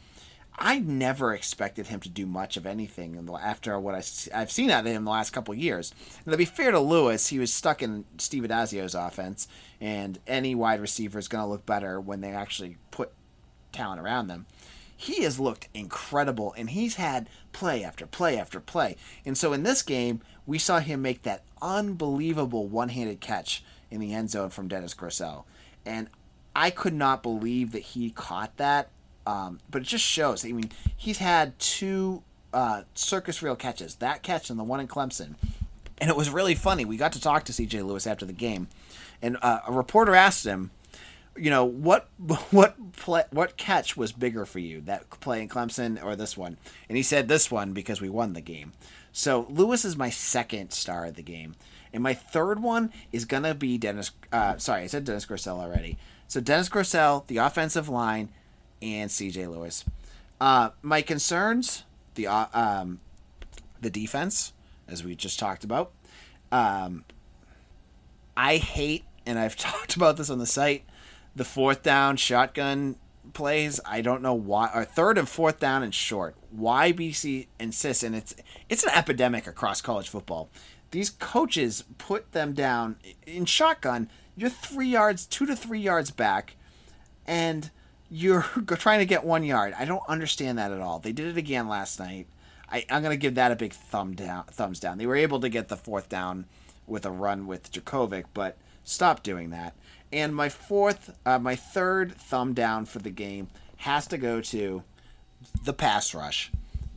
I 0.57 0.79
never 0.79 1.35
expected 1.35 1.89
him 1.89 2.01
to 2.01 2.09
do 2.09 2.27
much 2.27 2.57
of 2.57 2.65
anything 2.65 3.29
after 3.43 3.79
what 3.79 3.95
I, 3.95 4.39
have 4.39 4.53
seen 4.53 4.71
out 4.71 4.87
of 4.87 4.93
him 4.93 5.05
the 5.05 5.11
last 5.11 5.31
couple 5.31 5.55
years. 5.55 5.93
And 6.25 6.33
to 6.33 6.39
be 6.39 6.45
fair 6.45 6.71
to 6.71 6.79
Lewis, 6.79 7.29
he 7.29 7.41
was 7.41 7.53
stuck 7.53 7.83
in 7.83 8.05
Steve 8.19 8.45
Addazio's 8.45 8.95
offense, 8.95 9.49
and 9.81 10.19
any 10.27 10.55
wide 10.55 10.81
receiver 10.81 11.19
is 11.19 11.29
going 11.29 11.43
to 11.43 11.51
look 11.51 11.67
better 11.67 12.01
when 12.01 12.21
they 12.21 12.31
actually 12.31 12.77
put 12.93 13.13
talent 13.73 14.01
around 14.01 14.29
them. 14.29 14.47
He 14.97 15.25
has 15.25 15.41
looked 15.41 15.69
incredible, 15.75 16.55
and 16.57 16.71
he's 16.71 16.95
had 16.95 17.29
play 17.53 17.83
after 17.83 18.07
play 18.07 18.39
after 18.39 18.61
play. 18.61 18.97
And 19.27 19.37
so 19.37 19.53
in 19.53 19.65
this 19.65 19.83
game, 19.83 20.21
we 20.47 20.59
saw 20.59 20.79
him 20.79 21.03
make 21.03 21.23
that 21.23 21.43
unbelievable 21.61 22.69
one 22.69 22.91
handed 22.91 23.21
catch 23.21 23.65
in 23.91 24.01
the 24.01 24.15
end 24.15 24.31
zone 24.31 24.51
from 24.51 24.69
Dennis 24.69 24.95
Grosel. 24.95 25.45
And 25.85 26.09
I 26.55 26.71
could 26.71 26.95
not 26.95 27.25
believe 27.25 27.73
that 27.73 27.83
he 27.83 28.11
caught 28.11 28.57
that 28.59 28.89
um, 29.27 29.61
but 29.71 29.83
it 29.83 29.89
just 29.89 30.05
shows. 30.05 30.45
I 30.45 30.53
mean, 30.53 30.71
he's 30.97 31.19
had 31.19 31.59
two 31.59 32.23
uh, 32.53 32.83
circus 32.95 33.43
reel 33.43 33.57
catches. 33.57 33.97
That 33.97 34.23
catch 34.23 34.51
and 34.51 34.59
the 34.59 34.65
one 34.65 34.81
in 34.81 34.89
Clemson. 34.89 35.35
And 35.99 36.11
it 36.11 36.17
was 36.17 36.31
really 36.31 36.55
funny. 36.55 36.85
We 36.85 36.97
got 36.97 37.13
to 37.13 37.21
talk 37.21 37.45
to 37.45 37.53
CJ 37.53 37.85
Lewis 37.85 38.07
after 38.07 38.27
the 38.27 38.33
game, 38.33 38.69
and 39.23 39.37
uh, 39.43 39.61
a 39.67 39.73
reporter 39.73 40.15
asked 40.15 40.45
him, 40.45 40.71
you 41.37 41.51
know, 41.51 41.65
what 41.65 42.09
what 42.51 42.93
play, 42.93 43.25
what 43.31 43.57
catch 43.57 43.97
was 43.97 44.13
bigger 44.13 44.45
for 44.45 44.59
you, 44.59 44.81
that 44.83 45.09
play 45.21 45.41
in 45.41 45.49
Clemson 45.49 46.03
or 46.03 46.17
this 46.17 46.37
one? 46.37 46.57
And 46.89 46.97
he 46.97 47.03
said 47.03 47.29
this 47.29 47.51
one 47.51 47.73
because 47.73 48.01
we 48.01 48.09
won 48.09 48.33
the 48.33 48.41
game. 48.41 48.73
So 49.13 49.47
Lewis 49.49 49.85
is 49.85 49.97
my 49.97 50.11
second 50.11 50.73
star 50.73 51.07
of 51.07 51.15
the 51.15 51.23
game, 51.23 51.55
and 51.93 52.03
my 52.03 52.15
third 52.15 52.61
one 52.61 52.93
is 53.13 53.25
gonna 53.25 53.55
be 53.55 53.79
Dennis. 53.79 54.11
Uh, 54.33 54.59
sorry, 54.59 54.83
I 54.83 54.87
said 54.89 55.05
Dennis 55.05 55.27
Grosel 55.27 55.61
already. 55.61 55.97
So 56.27 56.41
Dennis 56.41 56.69
Grosel, 56.69 57.27
the 57.29 57.37
offensive 57.37 57.89
line, 57.89 58.31
and 58.83 59.11
CJ 59.11 59.51
Lewis. 59.51 59.85
Uh, 60.41 60.71
my 60.83 61.03
concerns 61.03 61.85
the 62.15 62.27
uh, 62.27 62.47
um, 62.53 63.01
the 63.81 63.91
defense, 63.91 64.53
as 64.89 65.05
we 65.05 65.15
just 65.15 65.39
talked 65.39 65.65
about. 65.65 65.93
Um, 66.51 67.05
I 68.37 68.57
hate, 68.57 69.05
and 69.27 69.39
I've 69.39 69.57
talked 69.57 69.97
about 69.97 70.17
this 70.17 70.31
on 70.31 70.39
the 70.39 70.47
site, 70.47 70.85
the 71.35 71.45
fourth 71.45 71.83
down 71.83 72.17
shotgun 72.17 72.97
plays. 73.33 73.81
I 73.85 74.01
don't 74.01 74.23
know 74.23 74.35
why, 74.35 74.71
or 74.75 74.85
third 74.85 75.19
and 75.19 75.29
fourth 75.29 75.59
down 75.59 75.83
and 75.83 75.95
short. 75.95 76.37
Why 76.51 76.93
BC 76.93 77.47
insists, 77.59 78.03
and 78.03 78.15
it's 78.15 78.35
it's 78.69 78.85
an 78.85 78.91
epidemic 78.95 79.47
across 79.47 79.81
college 79.81 80.09
football. 80.09 80.49
These 80.91 81.11
coaches 81.11 81.85
put 81.99 82.33
them 82.33 82.53
down 82.53 82.97
in 83.27 83.47
shotgun. 83.47 84.09
You're 84.37 84.51
three 84.51 84.89
yards, 84.89 85.27
two 85.27 85.47
to 85.47 85.57
three 85.57 85.81
yards 85.81 86.11
back, 86.11 86.57
and 87.27 87.71
you're 88.15 88.43
trying 88.67 89.01
to 89.01 89.07
get 89.07 89.25
one 89.25 89.45
yard. 89.45 89.75
I 89.79 89.85
don't 89.85 90.03
understand 90.09 90.59
that 90.59 90.73
at 90.73 90.81
all. 90.81 91.01
They 91.01 91.13
did 91.13 91.27
it 91.27 91.37
again 91.37 91.69
last 91.69 91.99
night. 91.99 92.29
I, 92.71 92.85
I'm 92.89 93.03
gonna 93.03 93.17
give 93.17 93.35
that 93.35 93.53
a 93.53 93.57
big 93.57 93.73
thumb 93.73 94.15
down, 94.15 94.45
thumbs 94.45 94.81
down. 94.81 94.99
They 94.99 95.07
were 95.07 95.17
able 95.17 95.41
to 95.41 95.49
get 95.49 95.69
the 95.69 95.77
fourth 95.77 96.09
down 96.09 96.47
with 96.87 97.05
a 97.05 97.11
run 97.11 97.47
with 97.47 97.73
Jurkovec, 97.73 98.25
but 98.33 98.57
stop 98.85 99.23
doing 99.23 99.51
that. 99.51 99.75
And 100.13 100.35
my 100.35 100.49
fourth, 100.49 101.17
uh, 101.27 101.39
my 101.39 101.57
third 101.57 102.15
thumb 102.15 102.55
down 102.55 102.87
for 102.87 103.01
the 103.01 103.11
game 103.11 103.49
has 103.79 104.07
to 104.09 104.19
go 104.19 104.41
to 104.41 104.85
the 105.65 105.73
pass 105.73 106.15
rush. 106.15 106.53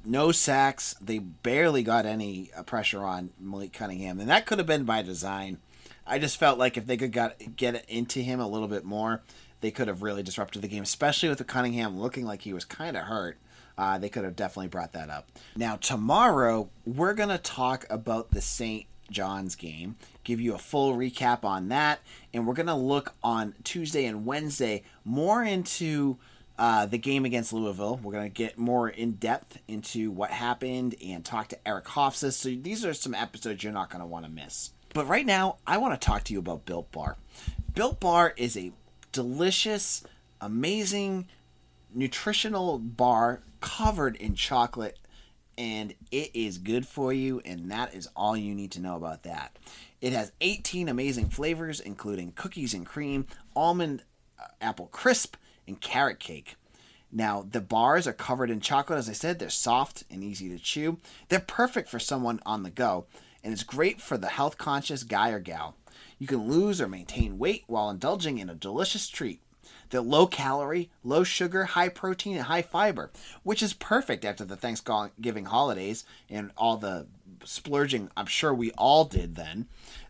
No 0.06 0.32
sacks. 0.32 0.96
They 1.02 1.20
barely 1.20 1.84
got 1.84 2.06
any 2.06 2.52
uh, 2.56 2.64
pressure 2.64 3.04
on 3.04 3.32
Malik 3.40 3.74
Cunningham, 3.74 4.20
and 4.20 4.30
that 4.30 4.46
could 4.46 4.60
have 4.60 4.68
been 4.68 4.86
by 4.86 5.02
design. 5.02 5.58
I 6.06 6.20
just 6.20 6.38
felt 6.38 6.58
like 6.58 6.78
if 6.78 6.86
they 6.86 6.96
could 6.96 7.12
got, 7.12 7.36
get 7.58 7.84
into 7.90 8.22
him 8.22 8.40
a 8.40 8.48
little 8.48 8.70
bit 8.70 8.86
more, 8.86 9.22
they 9.62 9.72
could 9.72 9.88
have 9.88 10.02
really 10.02 10.24
disrupted 10.24 10.62
the 10.62 10.68
game, 10.68 10.84
especially 10.84 11.30
with 11.30 11.46
Cunningham 11.48 12.00
looking 12.00 12.26
like 12.26 12.42
he 12.42 12.54
was 12.54 12.66
kind 12.66 12.96
of 12.96 13.04
hurt. 13.04 13.38
Uh, 13.78 13.98
they 13.98 14.10
could 14.10 14.24
have 14.24 14.36
definitely 14.36 14.70
brought 14.70 14.94
that 14.94 15.10
up. 15.10 15.30
Now, 15.56 15.76
tomorrow, 15.76 16.70
we're 16.86 17.14
going 17.14 17.30
to 17.30 17.38
talk 17.38 17.86
about 17.90 18.32
the 18.32 18.42
St. 18.42 18.88
John's 19.12 19.56
game, 19.56 19.96
give 20.24 20.42
you 20.42 20.56
a 20.56 20.58
full 20.58 20.96
recap 20.96 21.44
on 21.44 21.70
that, 21.70 22.00
and 22.34 22.48
we're 22.48 22.56
going 22.56 22.68
to 22.68 22.76
look 22.76 23.14
on 23.24 23.54
Tuesday 23.64 24.06
and 24.06 24.26
Wednesday 24.26 24.84
more 25.06 25.44
into 25.44 26.18
uh, 26.58 26.86
the 26.88 26.98
game 26.98 27.24
against 27.24 27.54
Louisville. 27.54 28.00
We're 28.02 28.14
going 28.14 28.26
to 28.26 28.34
get 28.34 28.58
more 28.58 28.90
in 28.90 29.14
depth 29.14 29.60
into 29.68 30.12
what 30.12 30.32
happened 30.32 30.96
and 31.04 31.24
talk 31.24 31.50
to 31.50 31.68
Eric 31.68 31.86
Hofstas. 31.86 32.34
So 32.34 32.50
these 32.50 32.84
are 32.84 32.94
some 32.94 33.14
episodes 33.14 33.64
you're 33.64 33.74
not 33.74 33.90
going 33.90 34.02
to 34.02 34.08
want 34.08 34.26
to 34.26 34.32
miss. 34.32 34.72
But 34.94 35.08
right 35.08 35.26
now, 35.26 35.58
I 35.68 35.78
want 35.78 36.00
to 36.00 36.04
talk 36.04 36.24
to 36.26 36.34
you 36.34 36.40
about 36.40 36.66
Built 36.66 36.92
Bar. 36.92 37.18
Built 37.76 38.00
Bar 38.00 38.34
is 38.38 38.58
a 38.58 38.72
delicious, 39.18 40.04
amazing, 40.40 41.28
nutritional 41.92 42.78
bar 42.78 43.42
covered 43.62 44.16
in 44.16 44.36
chocolate, 44.36 45.00
and 45.58 45.96
it 46.12 46.30
is 46.36 46.60
good 46.60 46.86
for 46.86 47.12
you, 47.12 47.42
and 47.44 47.72
that 47.72 47.96
is 47.96 48.08
all 48.16 48.38
you 48.38 48.54
need 48.54 48.70
to 48.70 48.80
know 48.80 48.96
about 48.96 49.24
that. 49.24 49.58
It 50.02 50.14
has 50.14 50.34
18 50.40 50.88
amazing 50.88 51.30
flavors, 51.30 51.80
including 51.80 52.34
cookies 52.34 52.76
and 52.76 52.86
cream, 52.86 53.26
almond 53.56 54.04
uh, 54.40 54.50
apple 54.62 54.86
crisp, 54.86 55.36
and 55.68 55.82
carrot 55.82 56.20
cake. 56.20 56.56
Now, 57.12 57.44
the 57.50 57.60
bars 57.60 58.06
are 58.06 58.14
covered 58.14 58.52
in 58.52 58.60
chocolate, 58.60 59.00
as 59.00 59.10
I 59.10 59.14
said, 59.14 59.40
they're 59.40 59.50
soft 59.50 60.04
and 60.12 60.24
easy 60.24 60.48
to 60.50 60.60
chew. 60.60 61.00
They're 61.30 61.40
perfect 61.40 61.90
for 61.90 61.98
someone 61.98 62.40
on 62.46 62.62
the 62.62 62.70
go, 62.70 63.08
and 63.44 63.52
it's 63.52 63.64
great 63.64 64.00
for 64.00 64.16
the 64.16 64.28
health 64.28 64.60
conscious 64.60 65.02
guy 65.02 65.32
or 65.32 65.40
gal. 65.40 65.76
You 66.20 66.28
can 66.28 66.50
lose 66.50 66.82
or 66.82 66.88
maintain 66.88 67.38
weight 67.38 67.64
while 67.68 67.90
indulging 67.90 68.38
in 68.38 68.50
a 68.50 68.56
delicious 68.56 69.08
treat. 69.08 69.42
They're 69.90 70.02
low 70.02 70.28
calorie, 70.28 70.90
low 71.04 71.24
sugar, 71.24 71.66
high 71.66 71.90
protein, 71.90 72.36
and 72.36 72.46
high 72.46 72.62
fiber, 72.62 73.12
which 73.44 73.64
is 73.64 73.74
perfect 73.74 74.26
after 74.26 74.44
the 74.44 74.58
Thanksgiving 74.58 75.46
holidays 75.46 76.04
and 76.30 76.52
all 76.58 76.78
the 76.78 77.08
splurging 77.44 78.10
I'm 78.18 78.26
sure 78.26 78.54
we 78.54 78.72
all 78.72 79.06
did 79.06 79.36
then. 79.36 79.68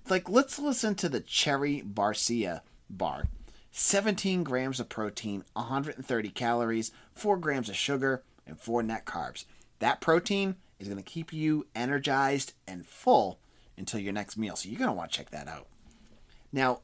Like, 0.09 0.29
let's 0.29 0.57
listen 0.57 0.95
to 0.95 1.09
the 1.09 1.19
Cherry 1.19 1.83
Barcia 1.85 2.61
bar 2.89 3.25
17 3.71 4.43
grams 4.43 4.79
of 4.79 4.89
protein, 4.89 5.43
130 5.53 6.29
calories, 6.29 6.91
4 7.13 7.37
grams 7.37 7.69
of 7.69 7.75
sugar, 7.75 8.23
and 8.47 8.59
4 8.59 8.81
net 8.81 9.05
carbs. 9.05 9.45
That 9.79 10.01
protein 10.01 10.55
is 10.79 10.87
going 10.87 10.97
to 10.97 11.03
keep 11.03 11.31
you 11.31 11.67
energized 11.75 12.53
and 12.67 12.85
full 12.85 13.39
until 13.77 13.99
your 13.99 14.13
next 14.13 14.37
meal. 14.37 14.55
So 14.55 14.69
you're 14.69 14.79
going 14.79 14.89
to 14.89 14.95
want 14.95 15.11
to 15.11 15.17
check 15.17 15.29
that 15.29 15.47
out. 15.47 15.67
Now, 16.51 16.81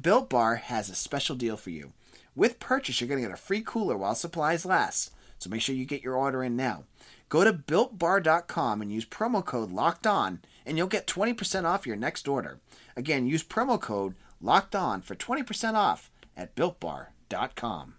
Built 0.00 0.28
Bar 0.28 0.56
has 0.56 0.90
a 0.90 0.94
special 0.94 1.36
deal 1.36 1.56
for 1.56 1.70
you. 1.70 1.92
With 2.34 2.60
purchase, 2.60 3.00
you're 3.00 3.08
going 3.08 3.22
to 3.22 3.28
get 3.28 3.34
a 3.34 3.40
free 3.40 3.62
cooler 3.64 3.96
while 3.96 4.14
supplies 4.14 4.66
last. 4.66 5.12
So 5.38 5.50
make 5.50 5.62
sure 5.62 5.74
you 5.74 5.84
get 5.84 6.02
your 6.02 6.16
order 6.16 6.42
in 6.42 6.56
now. 6.56 6.84
Go 7.28 7.44
to 7.44 7.52
builtbar.com 7.52 8.82
and 8.82 8.92
use 8.92 9.04
promo 9.04 9.44
code 9.44 9.72
locked 9.72 10.06
on, 10.06 10.40
and 10.64 10.76
you'll 10.78 10.86
get 10.86 11.06
20% 11.06 11.64
off 11.64 11.86
your 11.86 11.96
next 11.96 12.28
order. 12.28 12.60
Again, 12.96 13.26
use 13.26 13.42
promo 13.42 13.80
code 13.80 14.14
locked 14.40 14.76
on 14.76 15.02
for 15.02 15.14
20% 15.14 15.74
off 15.74 16.10
at 16.36 16.54
builtbar.com. 16.54 17.94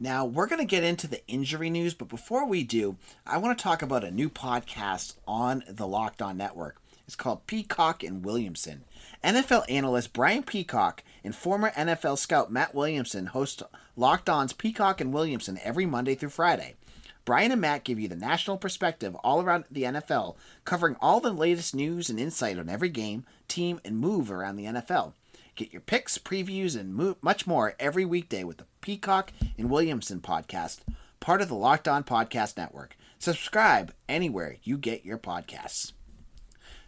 Now, 0.00 0.24
we're 0.24 0.46
going 0.46 0.60
to 0.60 0.64
get 0.64 0.84
into 0.84 1.06
the 1.06 1.26
injury 1.28 1.70
news, 1.70 1.94
but 1.94 2.08
before 2.08 2.46
we 2.46 2.64
do, 2.64 2.96
I 3.26 3.38
want 3.38 3.56
to 3.56 3.62
talk 3.62 3.80
about 3.80 4.04
a 4.04 4.10
new 4.10 4.28
podcast 4.28 5.14
on 5.26 5.62
the 5.68 5.86
Locked 5.86 6.20
On 6.20 6.36
Network. 6.36 6.80
It's 7.06 7.16
called 7.16 7.46
Peacock 7.46 8.02
and 8.02 8.24
Williamson. 8.24 8.84
NFL 9.22 9.64
analyst 9.68 10.12
Brian 10.12 10.42
Peacock 10.42 11.02
and 11.22 11.34
former 11.34 11.70
NFL 11.70 12.18
scout 12.18 12.50
Matt 12.50 12.74
Williamson 12.74 13.26
host 13.26 13.62
Locked 13.96 14.28
On's 14.28 14.52
Peacock 14.52 15.00
and 15.00 15.12
Williamson 15.12 15.58
every 15.62 15.86
Monday 15.86 16.14
through 16.14 16.30
Friday. 16.30 16.74
Brian 17.24 17.52
and 17.52 17.60
Matt 17.60 17.84
give 17.84 17.98
you 17.98 18.06
the 18.06 18.16
national 18.16 18.58
perspective 18.58 19.14
all 19.16 19.40
around 19.40 19.64
the 19.70 19.84
NFL, 19.84 20.36
covering 20.66 20.96
all 21.00 21.20
the 21.20 21.32
latest 21.32 21.74
news 21.74 22.10
and 22.10 22.20
insight 22.20 22.58
on 22.58 22.68
every 22.68 22.90
game, 22.90 23.24
team, 23.48 23.80
and 23.84 23.98
move 23.98 24.30
around 24.30 24.56
the 24.56 24.66
NFL. 24.66 25.14
Get 25.56 25.72
your 25.72 25.80
picks, 25.80 26.18
previews, 26.18 26.78
and 26.78 27.16
much 27.22 27.46
more 27.46 27.76
every 27.80 28.04
weekday 28.04 28.44
with 28.44 28.58
the 28.58 28.66
Peacock 28.82 29.32
and 29.56 29.70
Williamson 29.70 30.20
podcast, 30.20 30.80
part 31.20 31.40
of 31.40 31.48
the 31.48 31.54
Locked 31.54 31.88
On 31.88 32.04
Podcast 32.04 32.58
Network. 32.58 32.94
Subscribe 33.18 33.94
anywhere 34.06 34.56
you 34.62 34.76
get 34.76 35.06
your 35.06 35.16
podcasts. 35.16 35.93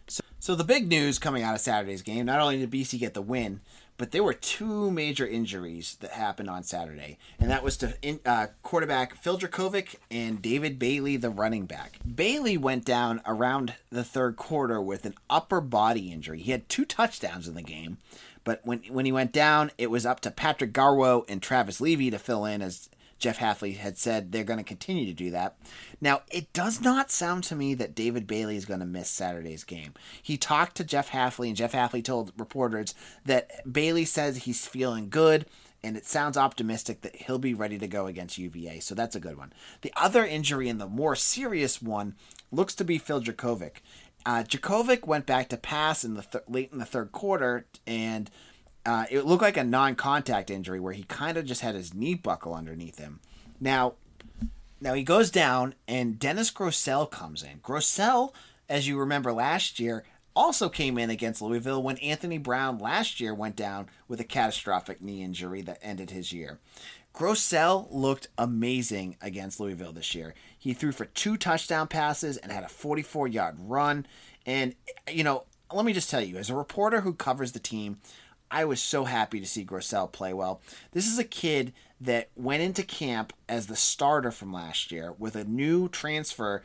So, 0.07 0.23
so 0.39 0.55
the 0.55 0.63
big 0.63 0.87
news 0.87 1.19
coming 1.19 1.43
out 1.43 1.55
of 1.55 1.61
Saturday's 1.61 2.01
game, 2.01 2.25
not 2.25 2.39
only 2.39 2.57
did 2.57 2.71
BC 2.71 2.99
get 2.99 3.13
the 3.13 3.21
win, 3.21 3.61
but 3.97 4.11
there 4.11 4.23
were 4.23 4.33
two 4.33 4.91
major 4.91 5.25
injuries 5.25 5.97
that 6.01 6.11
happened 6.11 6.49
on 6.49 6.63
Saturday, 6.63 7.17
and 7.39 7.49
that 7.49 7.63
was 7.63 7.77
to 7.77 7.95
in, 8.03 8.19
uh, 8.25 8.47
quarterback 8.61 9.15
Phil 9.15 9.39
Jurkovec 9.39 9.95
and 10.11 10.41
David 10.41 10.77
Bailey, 10.77 11.17
the 11.17 11.31
running 11.31 11.65
back. 11.65 11.97
Bailey 12.15 12.57
went 12.57 12.85
down 12.85 13.21
around 13.25 13.73
the 13.89 14.03
third 14.03 14.35
quarter 14.35 14.79
with 14.79 15.05
an 15.05 15.15
upper 15.29 15.61
body 15.61 16.11
injury. 16.11 16.41
He 16.41 16.51
had 16.51 16.69
two 16.69 16.85
touchdowns 16.85 17.47
in 17.47 17.55
the 17.55 17.63
game, 17.63 17.97
but 18.43 18.61
when 18.63 18.83
when 18.89 19.05
he 19.05 19.11
went 19.11 19.31
down, 19.31 19.71
it 19.79 19.89
was 19.89 20.05
up 20.05 20.19
to 20.21 20.31
Patrick 20.31 20.73
Garwo 20.73 21.25
and 21.27 21.41
Travis 21.41 21.81
Levy 21.81 22.11
to 22.11 22.19
fill 22.19 22.45
in 22.45 22.61
as 22.61 22.89
Jeff 23.19 23.39
Hafley 23.39 23.77
had 23.77 23.97
said 23.97 24.31
they're 24.31 24.43
going 24.43 24.59
to 24.59 24.63
continue 24.63 25.05
to 25.05 25.13
do 25.13 25.31
that. 25.31 25.57
Now, 25.99 26.21
it 26.31 26.53
does 26.53 26.81
not 26.81 27.11
sound 27.11 27.43
to 27.45 27.55
me 27.55 27.73
that 27.75 27.95
David 27.95 28.27
Bailey 28.27 28.55
is 28.55 28.65
going 28.65 28.79
to 28.79 28.85
miss 28.85 29.09
Saturday's 29.09 29.63
game. 29.63 29.93
He 30.21 30.37
talked 30.37 30.77
to 30.77 30.83
Jeff 30.83 31.11
Hafley, 31.11 31.47
and 31.47 31.55
Jeff 31.55 31.73
Hafley 31.73 32.03
told 32.03 32.33
reporters 32.37 32.93
that 33.25 33.71
Bailey 33.71 34.05
says 34.05 34.37
he's 34.37 34.67
feeling 34.67 35.09
good, 35.09 35.45
and 35.83 35.97
it 35.97 36.05
sounds 36.05 36.37
optimistic 36.37 37.01
that 37.01 37.15
he'll 37.15 37.39
be 37.39 37.53
ready 37.53 37.77
to 37.79 37.87
go 37.87 38.07
against 38.07 38.37
UVA. 38.37 38.79
So 38.79 38.93
that's 38.93 39.15
a 39.15 39.21
good 39.21 39.37
one. 39.37 39.53
The 39.81 39.93
other 39.95 40.25
injury, 40.25 40.69
and 40.69 40.79
the 40.79 40.87
more 40.87 41.15
serious 41.15 41.81
one, 41.81 42.15
looks 42.51 42.75
to 42.75 42.83
be 42.83 42.97
Phil 42.97 43.21
Jurkovec. 43.21 43.77
Uh, 44.25 44.43
went 45.05 45.25
back 45.25 45.47
to 45.47 45.57
pass 45.57 46.03
in 46.03 46.15
the 46.15 46.21
th- 46.21 46.43
late 46.49 46.71
in 46.73 46.79
the 46.79 46.85
third 46.85 47.11
quarter, 47.13 47.65
and 47.85 48.29
uh, 48.87 49.05
it 49.11 49.25
looked 49.25 49.41
like 49.41 49.57
a 49.57 49.63
non-contact 49.65 50.49
injury 50.49 50.79
where 50.79 50.93
he 50.93 51.03
kind 51.03 51.37
of 51.37 51.45
just 51.45 51.59
had 51.59 51.75
his 51.75 51.93
knee 51.93 52.15
buckle 52.15 52.53
underneath 52.53 52.97
him. 52.97 53.19
Now, 53.59 53.95
now 54.79 54.93
he 54.93 55.03
goes 55.03 55.29
down, 55.29 55.75
and 55.87 56.17
Dennis 56.17 56.49
Grosel 56.49 57.11
comes 57.11 57.43
in. 57.43 57.59
Grosel, 57.59 58.33
as 58.69 58.87
you 58.87 58.97
remember 58.97 59.33
last 59.33 59.77
year, 59.77 60.05
also 60.37 60.69
came 60.69 60.97
in 60.97 61.09
against 61.09 61.41
Louisville 61.41 61.83
when 61.83 61.97
Anthony 61.97 62.37
Brown 62.37 62.77
last 62.77 63.19
year 63.19 63.33
went 63.33 63.57
down 63.57 63.87
with 64.07 64.21
a 64.21 64.23
catastrophic 64.23 65.01
knee 65.01 65.21
injury 65.21 65.61
that 65.63 65.79
ended 65.81 66.11
his 66.11 66.31
year. 66.31 66.59
Grosel 67.13 67.87
looked 67.91 68.27
amazing 68.37 69.17
against 69.19 69.59
Louisville 69.59 69.91
this 69.91 70.15
year. 70.15 70.33
He 70.57 70.73
threw 70.73 70.93
for 70.93 71.05
two 71.05 71.35
touchdown 71.35 71.87
passes 71.87 72.37
and 72.37 72.53
had 72.53 72.63
a 72.63 72.69
44 72.69 73.27
yard 73.27 73.55
run. 73.59 74.05
And, 74.45 74.75
you 75.11 75.23
know, 75.23 75.43
let 75.73 75.83
me 75.83 75.91
just 75.93 76.09
tell 76.09 76.21
you, 76.21 76.37
as 76.37 76.49
a 76.49 76.55
reporter 76.55 77.01
who 77.01 77.13
covers 77.13 77.51
the 77.51 77.59
team, 77.59 77.97
I 78.49 78.65
was 78.65 78.81
so 78.81 79.05
happy 79.05 79.39
to 79.39 79.45
see 79.45 79.65
Grosel 79.65 80.11
play 80.11 80.33
well. 80.33 80.61
This 80.91 81.07
is 81.07 81.19
a 81.19 81.23
kid 81.23 81.73
that 81.99 82.29
went 82.35 82.63
into 82.63 82.83
camp 82.83 83.33
as 83.49 83.67
the 83.67 83.75
starter 83.75 84.31
from 84.31 84.53
last 84.53 84.91
year 84.91 85.13
with 85.17 85.35
a 85.35 85.43
new 85.43 85.89
transfer 85.89 86.63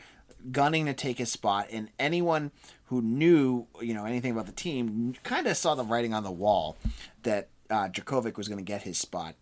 gunning 0.50 0.86
to 0.86 0.94
take 0.94 1.18
his 1.18 1.30
spot 1.30 1.68
and 1.70 1.88
anyone 1.98 2.50
who 2.86 3.00
knew 3.00 3.66
you 3.80 3.94
know 3.94 4.04
anything 4.04 4.32
about 4.32 4.46
the 4.46 4.52
team 4.52 5.14
kind 5.22 5.46
of 5.46 5.56
saw 5.56 5.74
the 5.74 5.84
writing 5.84 6.12
on 6.12 6.24
the 6.24 6.32
wall 6.32 6.76
that 7.22 7.48
uh, 7.70 7.88
Jurkovec 7.88 8.36
was 8.36 8.48
going 8.48 8.58
to 8.58 8.64
get 8.64 8.82
his 8.82 8.98
spot. 8.98 9.34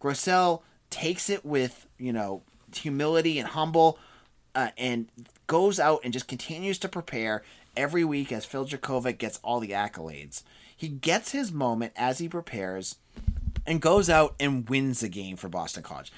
Grosel 0.00 0.62
takes 0.90 1.30
it 1.30 1.44
with 1.44 1.86
you 1.96 2.12
know 2.12 2.42
humility 2.74 3.38
and 3.38 3.48
humble 3.48 3.98
uh, 4.54 4.70
and 4.76 5.08
goes 5.46 5.78
out 5.78 6.00
and 6.04 6.12
just 6.12 6.28
continues 6.28 6.78
to 6.78 6.88
prepare 6.88 7.42
every 7.78 8.04
week 8.04 8.32
as 8.32 8.44
Phil 8.44 8.66
Jurkovec 8.66 9.16
gets 9.16 9.38
all 9.42 9.60
the 9.60 9.70
accolades. 9.70 10.42
He 10.76 10.88
gets 10.88 11.30
his 11.30 11.52
moment 11.52 11.92
as 11.96 12.18
he 12.18 12.28
prepares 12.28 12.96
and 13.64 13.80
goes 13.80 14.10
out 14.10 14.34
and 14.40 14.68
wins 14.68 15.00
the 15.00 15.08
game 15.08 15.36
for 15.36 15.48
Boston 15.48 15.84
College. 15.84 16.12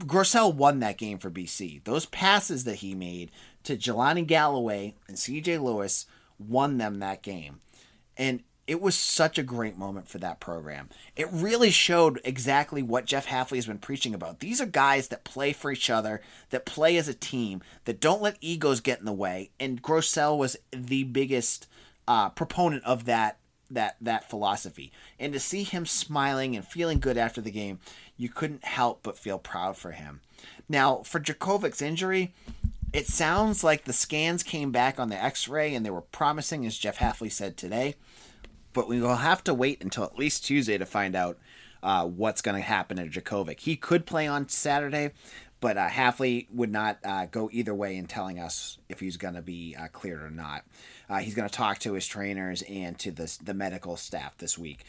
Grosel 0.00 0.54
won 0.54 0.78
that 0.78 0.96
game 0.96 1.18
for 1.18 1.30
BC. 1.30 1.84
Those 1.84 2.06
passes 2.06 2.64
that 2.64 2.76
he 2.76 2.94
made 2.94 3.30
to 3.64 3.76
Jehlani 3.76 4.26
Galloway 4.26 4.94
and 5.08 5.16
CJ 5.16 5.60
Lewis 5.60 6.06
won 6.38 6.78
them 6.78 7.00
that 7.00 7.22
game. 7.22 7.60
And 8.16 8.42
it 8.68 8.82
was 8.82 8.94
such 8.94 9.38
a 9.38 9.42
great 9.42 9.78
moment 9.78 10.08
for 10.08 10.18
that 10.18 10.40
program. 10.40 10.90
It 11.16 11.26
really 11.32 11.70
showed 11.70 12.20
exactly 12.22 12.82
what 12.82 13.06
Jeff 13.06 13.26
Hafley 13.26 13.56
has 13.56 13.64
been 13.64 13.78
preaching 13.78 14.14
about. 14.14 14.40
These 14.40 14.60
are 14.60 14.66
guys 14.66 15.08
that 15.08 15.24
play 15.24 15.54
for 15.54 15.72
each 15.72 15.88
other, 15.88 16.20
that 16.50 16.66
play 16.66 16.98
as 16.98 17.08
a 17.08 17.14
team, 17.14 17.62
that 17.86 17.98
don't 17.98 18.20
let 18.20 18.36
egos 18.42 18.80
get 18.80 18.98
in 18.98 19.06
the 19.06 19.12
way. 19.12 19.50
And 19.58 19.82
Grosel 19.82 20.36
was 20.36 20.58
the 20.70 21.04
biggest 21.04 21.66
uh, 22.06 22.28
proponent 22.28 22.84
of 22.84 23.06
that 23.06 23.38
that 23.70 23.96
that 24.02 24.28
philosophy. 24.28 24.92
And 25.18 25.32
to 25.32 25.40
see 25.40 25.62
him 25.62 25.86
smiling 25.86 26.54
and 26.54 26.64
feeling 26.64 27.00
good 27.00 27.16
after 27.16 27.40
the 27.40 27.50
game, 27.50 27.80
you 28.18 28.28
couldn't 28.28 28.64
help 28.64 29.02
but 29.02 29.18
feel 29.18 29.38
proud 29.38 29.78
for 29.78 29.92
him. 29.92 30.20
Now, 30.68 31.02
for 31.04 31.20
Jurkovec's 31.20 31.80
injury, 31.80 32.34
it 32.92 33.06
sounds 33.06 33.64
like 33.64 33.84
the 33.84 33.92
scans 33.92 34.42
came 34.42 34.72
back 34.72 34.98
on 34.98 35.08
the 35.08 35.22
X-ray 35.22 35.74
and 35.74 35.84
they 35.84 35.90
were 35.90 36.00
promising, 36.00 36.64
as 36.66 36.78
Jeff 36.78 36.98
Hafley 36.98 37.32
said 37.32 37.56
today. 37.56 37.96
But 38.78 38.86
we 38.86 39.00
will 39.00 39.16
have 39.16 39.42
to 39.42 39.54
wait 39.54 39.82
until 39.82 40.04
at 40.04 40.16
least 40.16 40.44
Tuesday 40.44 40.78
to 40.78 40.86
find 40.86 41.16
out 41.16 41.36
uh, 41.82 42.06
what's 42.06 42.40
going 42.40 42.54
to 42.54 42.62
happen 42.62 42.96
to 42.98 43.08
Jurkovec. 43.08 43.58
He 43.58 43.74
could 43.74 44.06
play 44.06 44.28
on 44.28 44.48
Saturday, 44.48 45.10
but 45.58 45.76
uh, 45.76 45.88
Hafley 45.88 46.46
would 46.52 46.70
not 46.70 46.98
uh, 47.02 47.26
go 47.26 47.50
either 47.52 47.74
way 47.74 47.96
in 47.96 48.06
telling 48.06 48.38
us 48.38 48.78
if 48.88 49.00
he's 49.00 49.16
going 49.16 49.34
to 49.34 49.42
be 49.42 49.74
uh, 49.76 49.88
cleared 49.88 50.22
or 50.22 50.30
not. 50.30 50.62
Uh, 51.10 51.16
he's 51.18 51.34
going 51.34 51.48
to 51.48 51.52
talk 51.52 51.80
to 51.80 51.94
his 51.94 52.06
trainers 52.06 52.62
and 52.68 52.96
to 53.00 53.10
the, 53.10 53.36
the 53.42 53.52
medical 53.52 53.96
staff 53.96 54.38
this 54.38 54.56
week. 54.56 54.84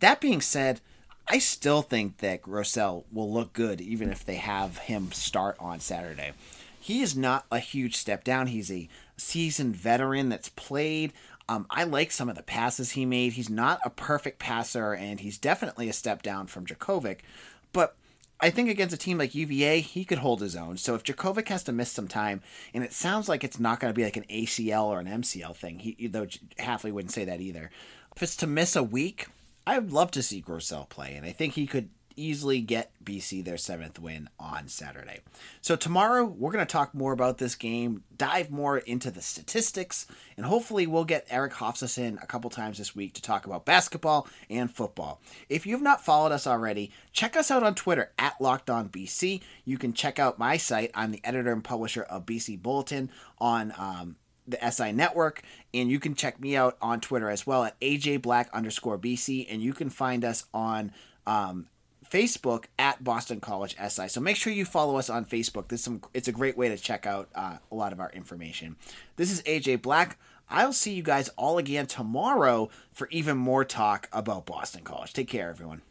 That 0.00 0.20
being 0.20 0.42
said, 0.42 0.82
I 1.26 1.38
still 1.38 1.80
think 1.80 2.18
that 2.18 2.42
Grosel 2.42 3.04
will 3.10 3.32
look 3.32 3.54
good 3.54 3.80
even 3.80 4.10
if 4.10 4.22
they 4.22 4.34
have 4.34 4.76
him 4.76 5.12
start 5.12 5.56
on 5.58 5.80
Saturday. 5.80 6.32
He 6.78 7.00
is 7.00 7.16
not 7.16 7.46
a 7.50 7.58
huge 7.58 7.96
step 7.96 8.22
down. 8.22 8.48
He's 8.48 8.70
a 8.70 8.90
seasoned 9.16 9.76
veteran 9.76 10.28
that's 10.28 10.50
played. 10.50 11.14
Um, 11.50 11.66
I 11.68 11.82
like 11.82 12.12
some 12.12 12.28
of 12.28 12.36
the 12.36 12.44
passes 12.44 12.92
he 12.92 13.04
made. 13.04 13.32
He's 13.32 13.50
not 13.50 13.80
a 13.84 13.90
perfect 13.90 14.38
passer, 14.38 14.94
and 14.94 15.18
he's 15.18 15.36
definitely 15.36 15.88
a 15.88 15.92
step 15.92 16.22
down 16.22 16.46
from 16.46 16.64
Jurkovec. 16.64 17.18
But 17.72 17.96
I 18.38 18.50
think 18.50 18.70
against 18.70 18.94
a 18.94 18.96
team 18.98 19.18
like 19.18 19.34
UVA, 19.34 19.80
he 19.80 20.04
could 20.04 20.18
hold 20.18 20.42
his 20.42 20.54
own. 20.54 20.76
So 20.76 20.94
if 20.94 21.02
Jurkovec 21.02 21.48
has 21.48 21.64
to 21.64 21.72
miss 21.72 21.90
some 21.90 22.06
time, 22.06 22.40
and 22.72 22.84
it 22.84 22.92
sounds 22.92 23.28
like 23.28 23.42
it's 23.42 23.58
not 23.58 23.80
going 23.80 23.92
to 23.92 23.96
be 23.98 24.04
like 24.04 24.16
an 24.16 24.26
ACL 24.30 24.84
or 24.84 25.00
an 25.00 25.08
MCL 25.08 25.56
thing, 25.56 25.80
he, 25.80 26.06
though 26.06 26.26
Hafley 26.60 26.92
wouldn't 26.92 27.10
say 27.10 27.24
that 27.24 27.40
either. 27.40 27.72
If 28.14 28.22
it's 28.22 28.36
to 28.36 28.46
miss 28.46 28.76
a 28.76 28.84
week, 28.84 29.26
I'd 29.66 29.90
love 29.90 30.12
to 30.12 30.22
see 30.22 30.40
Grosel 30.40 30.88
play, 30.88 31.16
and 31.16 31.26
I 31.26 31.32
think 31.32 31.54
he 31.54 31.66
could 31.66 31.88
easily 32.20 32.60
get 32.60 32.92
BC 33.02 33.44
their 33.44 33.56
seventh 33.56 33.98
win 33.98 34.28
on 34.38 34.68
Saturday. 34.68 35.20
So, 35.60 35.76
tomorrow 35.76 36.24
we're 36.24 36.52
going 36.52 36.66
to 36.66 36.70
talk 36.70 36.94
more 36.94 37.12
about 37.12 37.38
this 37.38 37.54
game, 37.54 38.04
dive 38.16 38.50
more 38.50 38.78
into 38.78 39.10
the 39.10 39.22
statistics, 39.22 40.06
and 40.36 40.46
hopefully 40.46 40.86
we'll 40.86 41.04
get 41.04 41.26
Eric 41.30 41.54
Hofstas 41.54 41.98
in 41.98 42.18
a 42.22 42.26
couple 42.26 42.50
times 42.50 42.78
this 42.78 42.94
week 42.94 43.14
to 43.14 43.22
talk 43.22 43.46
about 43.46 43.64
basketball 43.64 44.28
and 44.48 44.70
football. 44.70 45.20
If 45.48 45.66
you've 45.66 45.82
not 45.82 46.04
followed 46.04 46.32
us 46.32 46.46
already, 46.46 46.92
check 47.12 47.36
us 47.36 47.50
out 47.50 47.62
on 47.62 47.74
Twitter 47.74 48.12
at 48.18 48.38
LockedOnBC. 48.38 49.40
You 49.64 49.78
can 49.78 49.92
check 49.92 50.18
out 50.18 50.38
my 50.38 50.56
site. 50.56 50.90
I'm 50.94 51.12
the 51.12 51.24
editor 51.24 51.52
and 51.52 51.64
publisher 51.64 52.02
of 52.02 52.26
BC 52.26 52.60
Bulletin 52.60 53.10
on 53.38 53.72
um, 53.78 54.16
the 54.46 54.70
SI 54.70 54.92
Network, 54.92 55.42
and 55.72 55.90
you 55.90 55.98
can 55.98 56.14
check 56.14 56.40
me 56.40 56.56
out 56.56 56.76
on 56.82 57.00
Twitter 57.00 57.30
as 57.30 57.46
well 57.46 57.64
at 57.64 57.78
AJ 57.80 58.22
Black 58.22 58.50
underscore 58.52 58.98
BC, 58.98 59.46
and 59.48 59.62
you 59.62 59.72
can 59.72 59.90
find 59.90 60.24
us 60.24 60.44
on 60.52 60.92
um, 61.26 61.68
Facebook 62.10 62.64
at 62.78 63.02
Boston 63.02 63.40
College 63.40 63.76
SI. 63.76 64.08
So 64.08 64.20
make 64.20 64.36
sure 64.36 64.52
you 64.52 64.64
follow 64.64 64.96
us 64.96 65.08
on 65.08 65.24
Facebook. 65.24 65.68
This 65.68 65.82
some 65.82 66.02
it's 66.12 66.28
a 66.28 66.32
great 66.32 66.56
way 66.56 66.68
to 66.68 66.76
check 66.76 67.06
out 67.06 67.28
uh, 67.34 67.58
a 67.70 67.74
lot 67.74 67.92
of 67.92 68.00
our 68.00 68.10
information. 68.10 68.76
This 69.16 69.30
is 69.30 69.42
AJ 69.42 69.82
Black. 69.82 70.18
I'll 70.48 70.72
see 70.72 70.94
you 70.94 71.02
guys 71.04 71.28
all 71.36 71.58
again 71.58 71.86
tomorrow 71.86 72.70
for 72.92 73.08
even 73.10 73.36
more 73.36 73.64
talk 73.64 74.08
about 74.12 74.46
Boston 74.46 74.82
College. 74.82 75.12
Take 75.12 75.28
care, 75.28 75.48
everyone. 75.48 75.82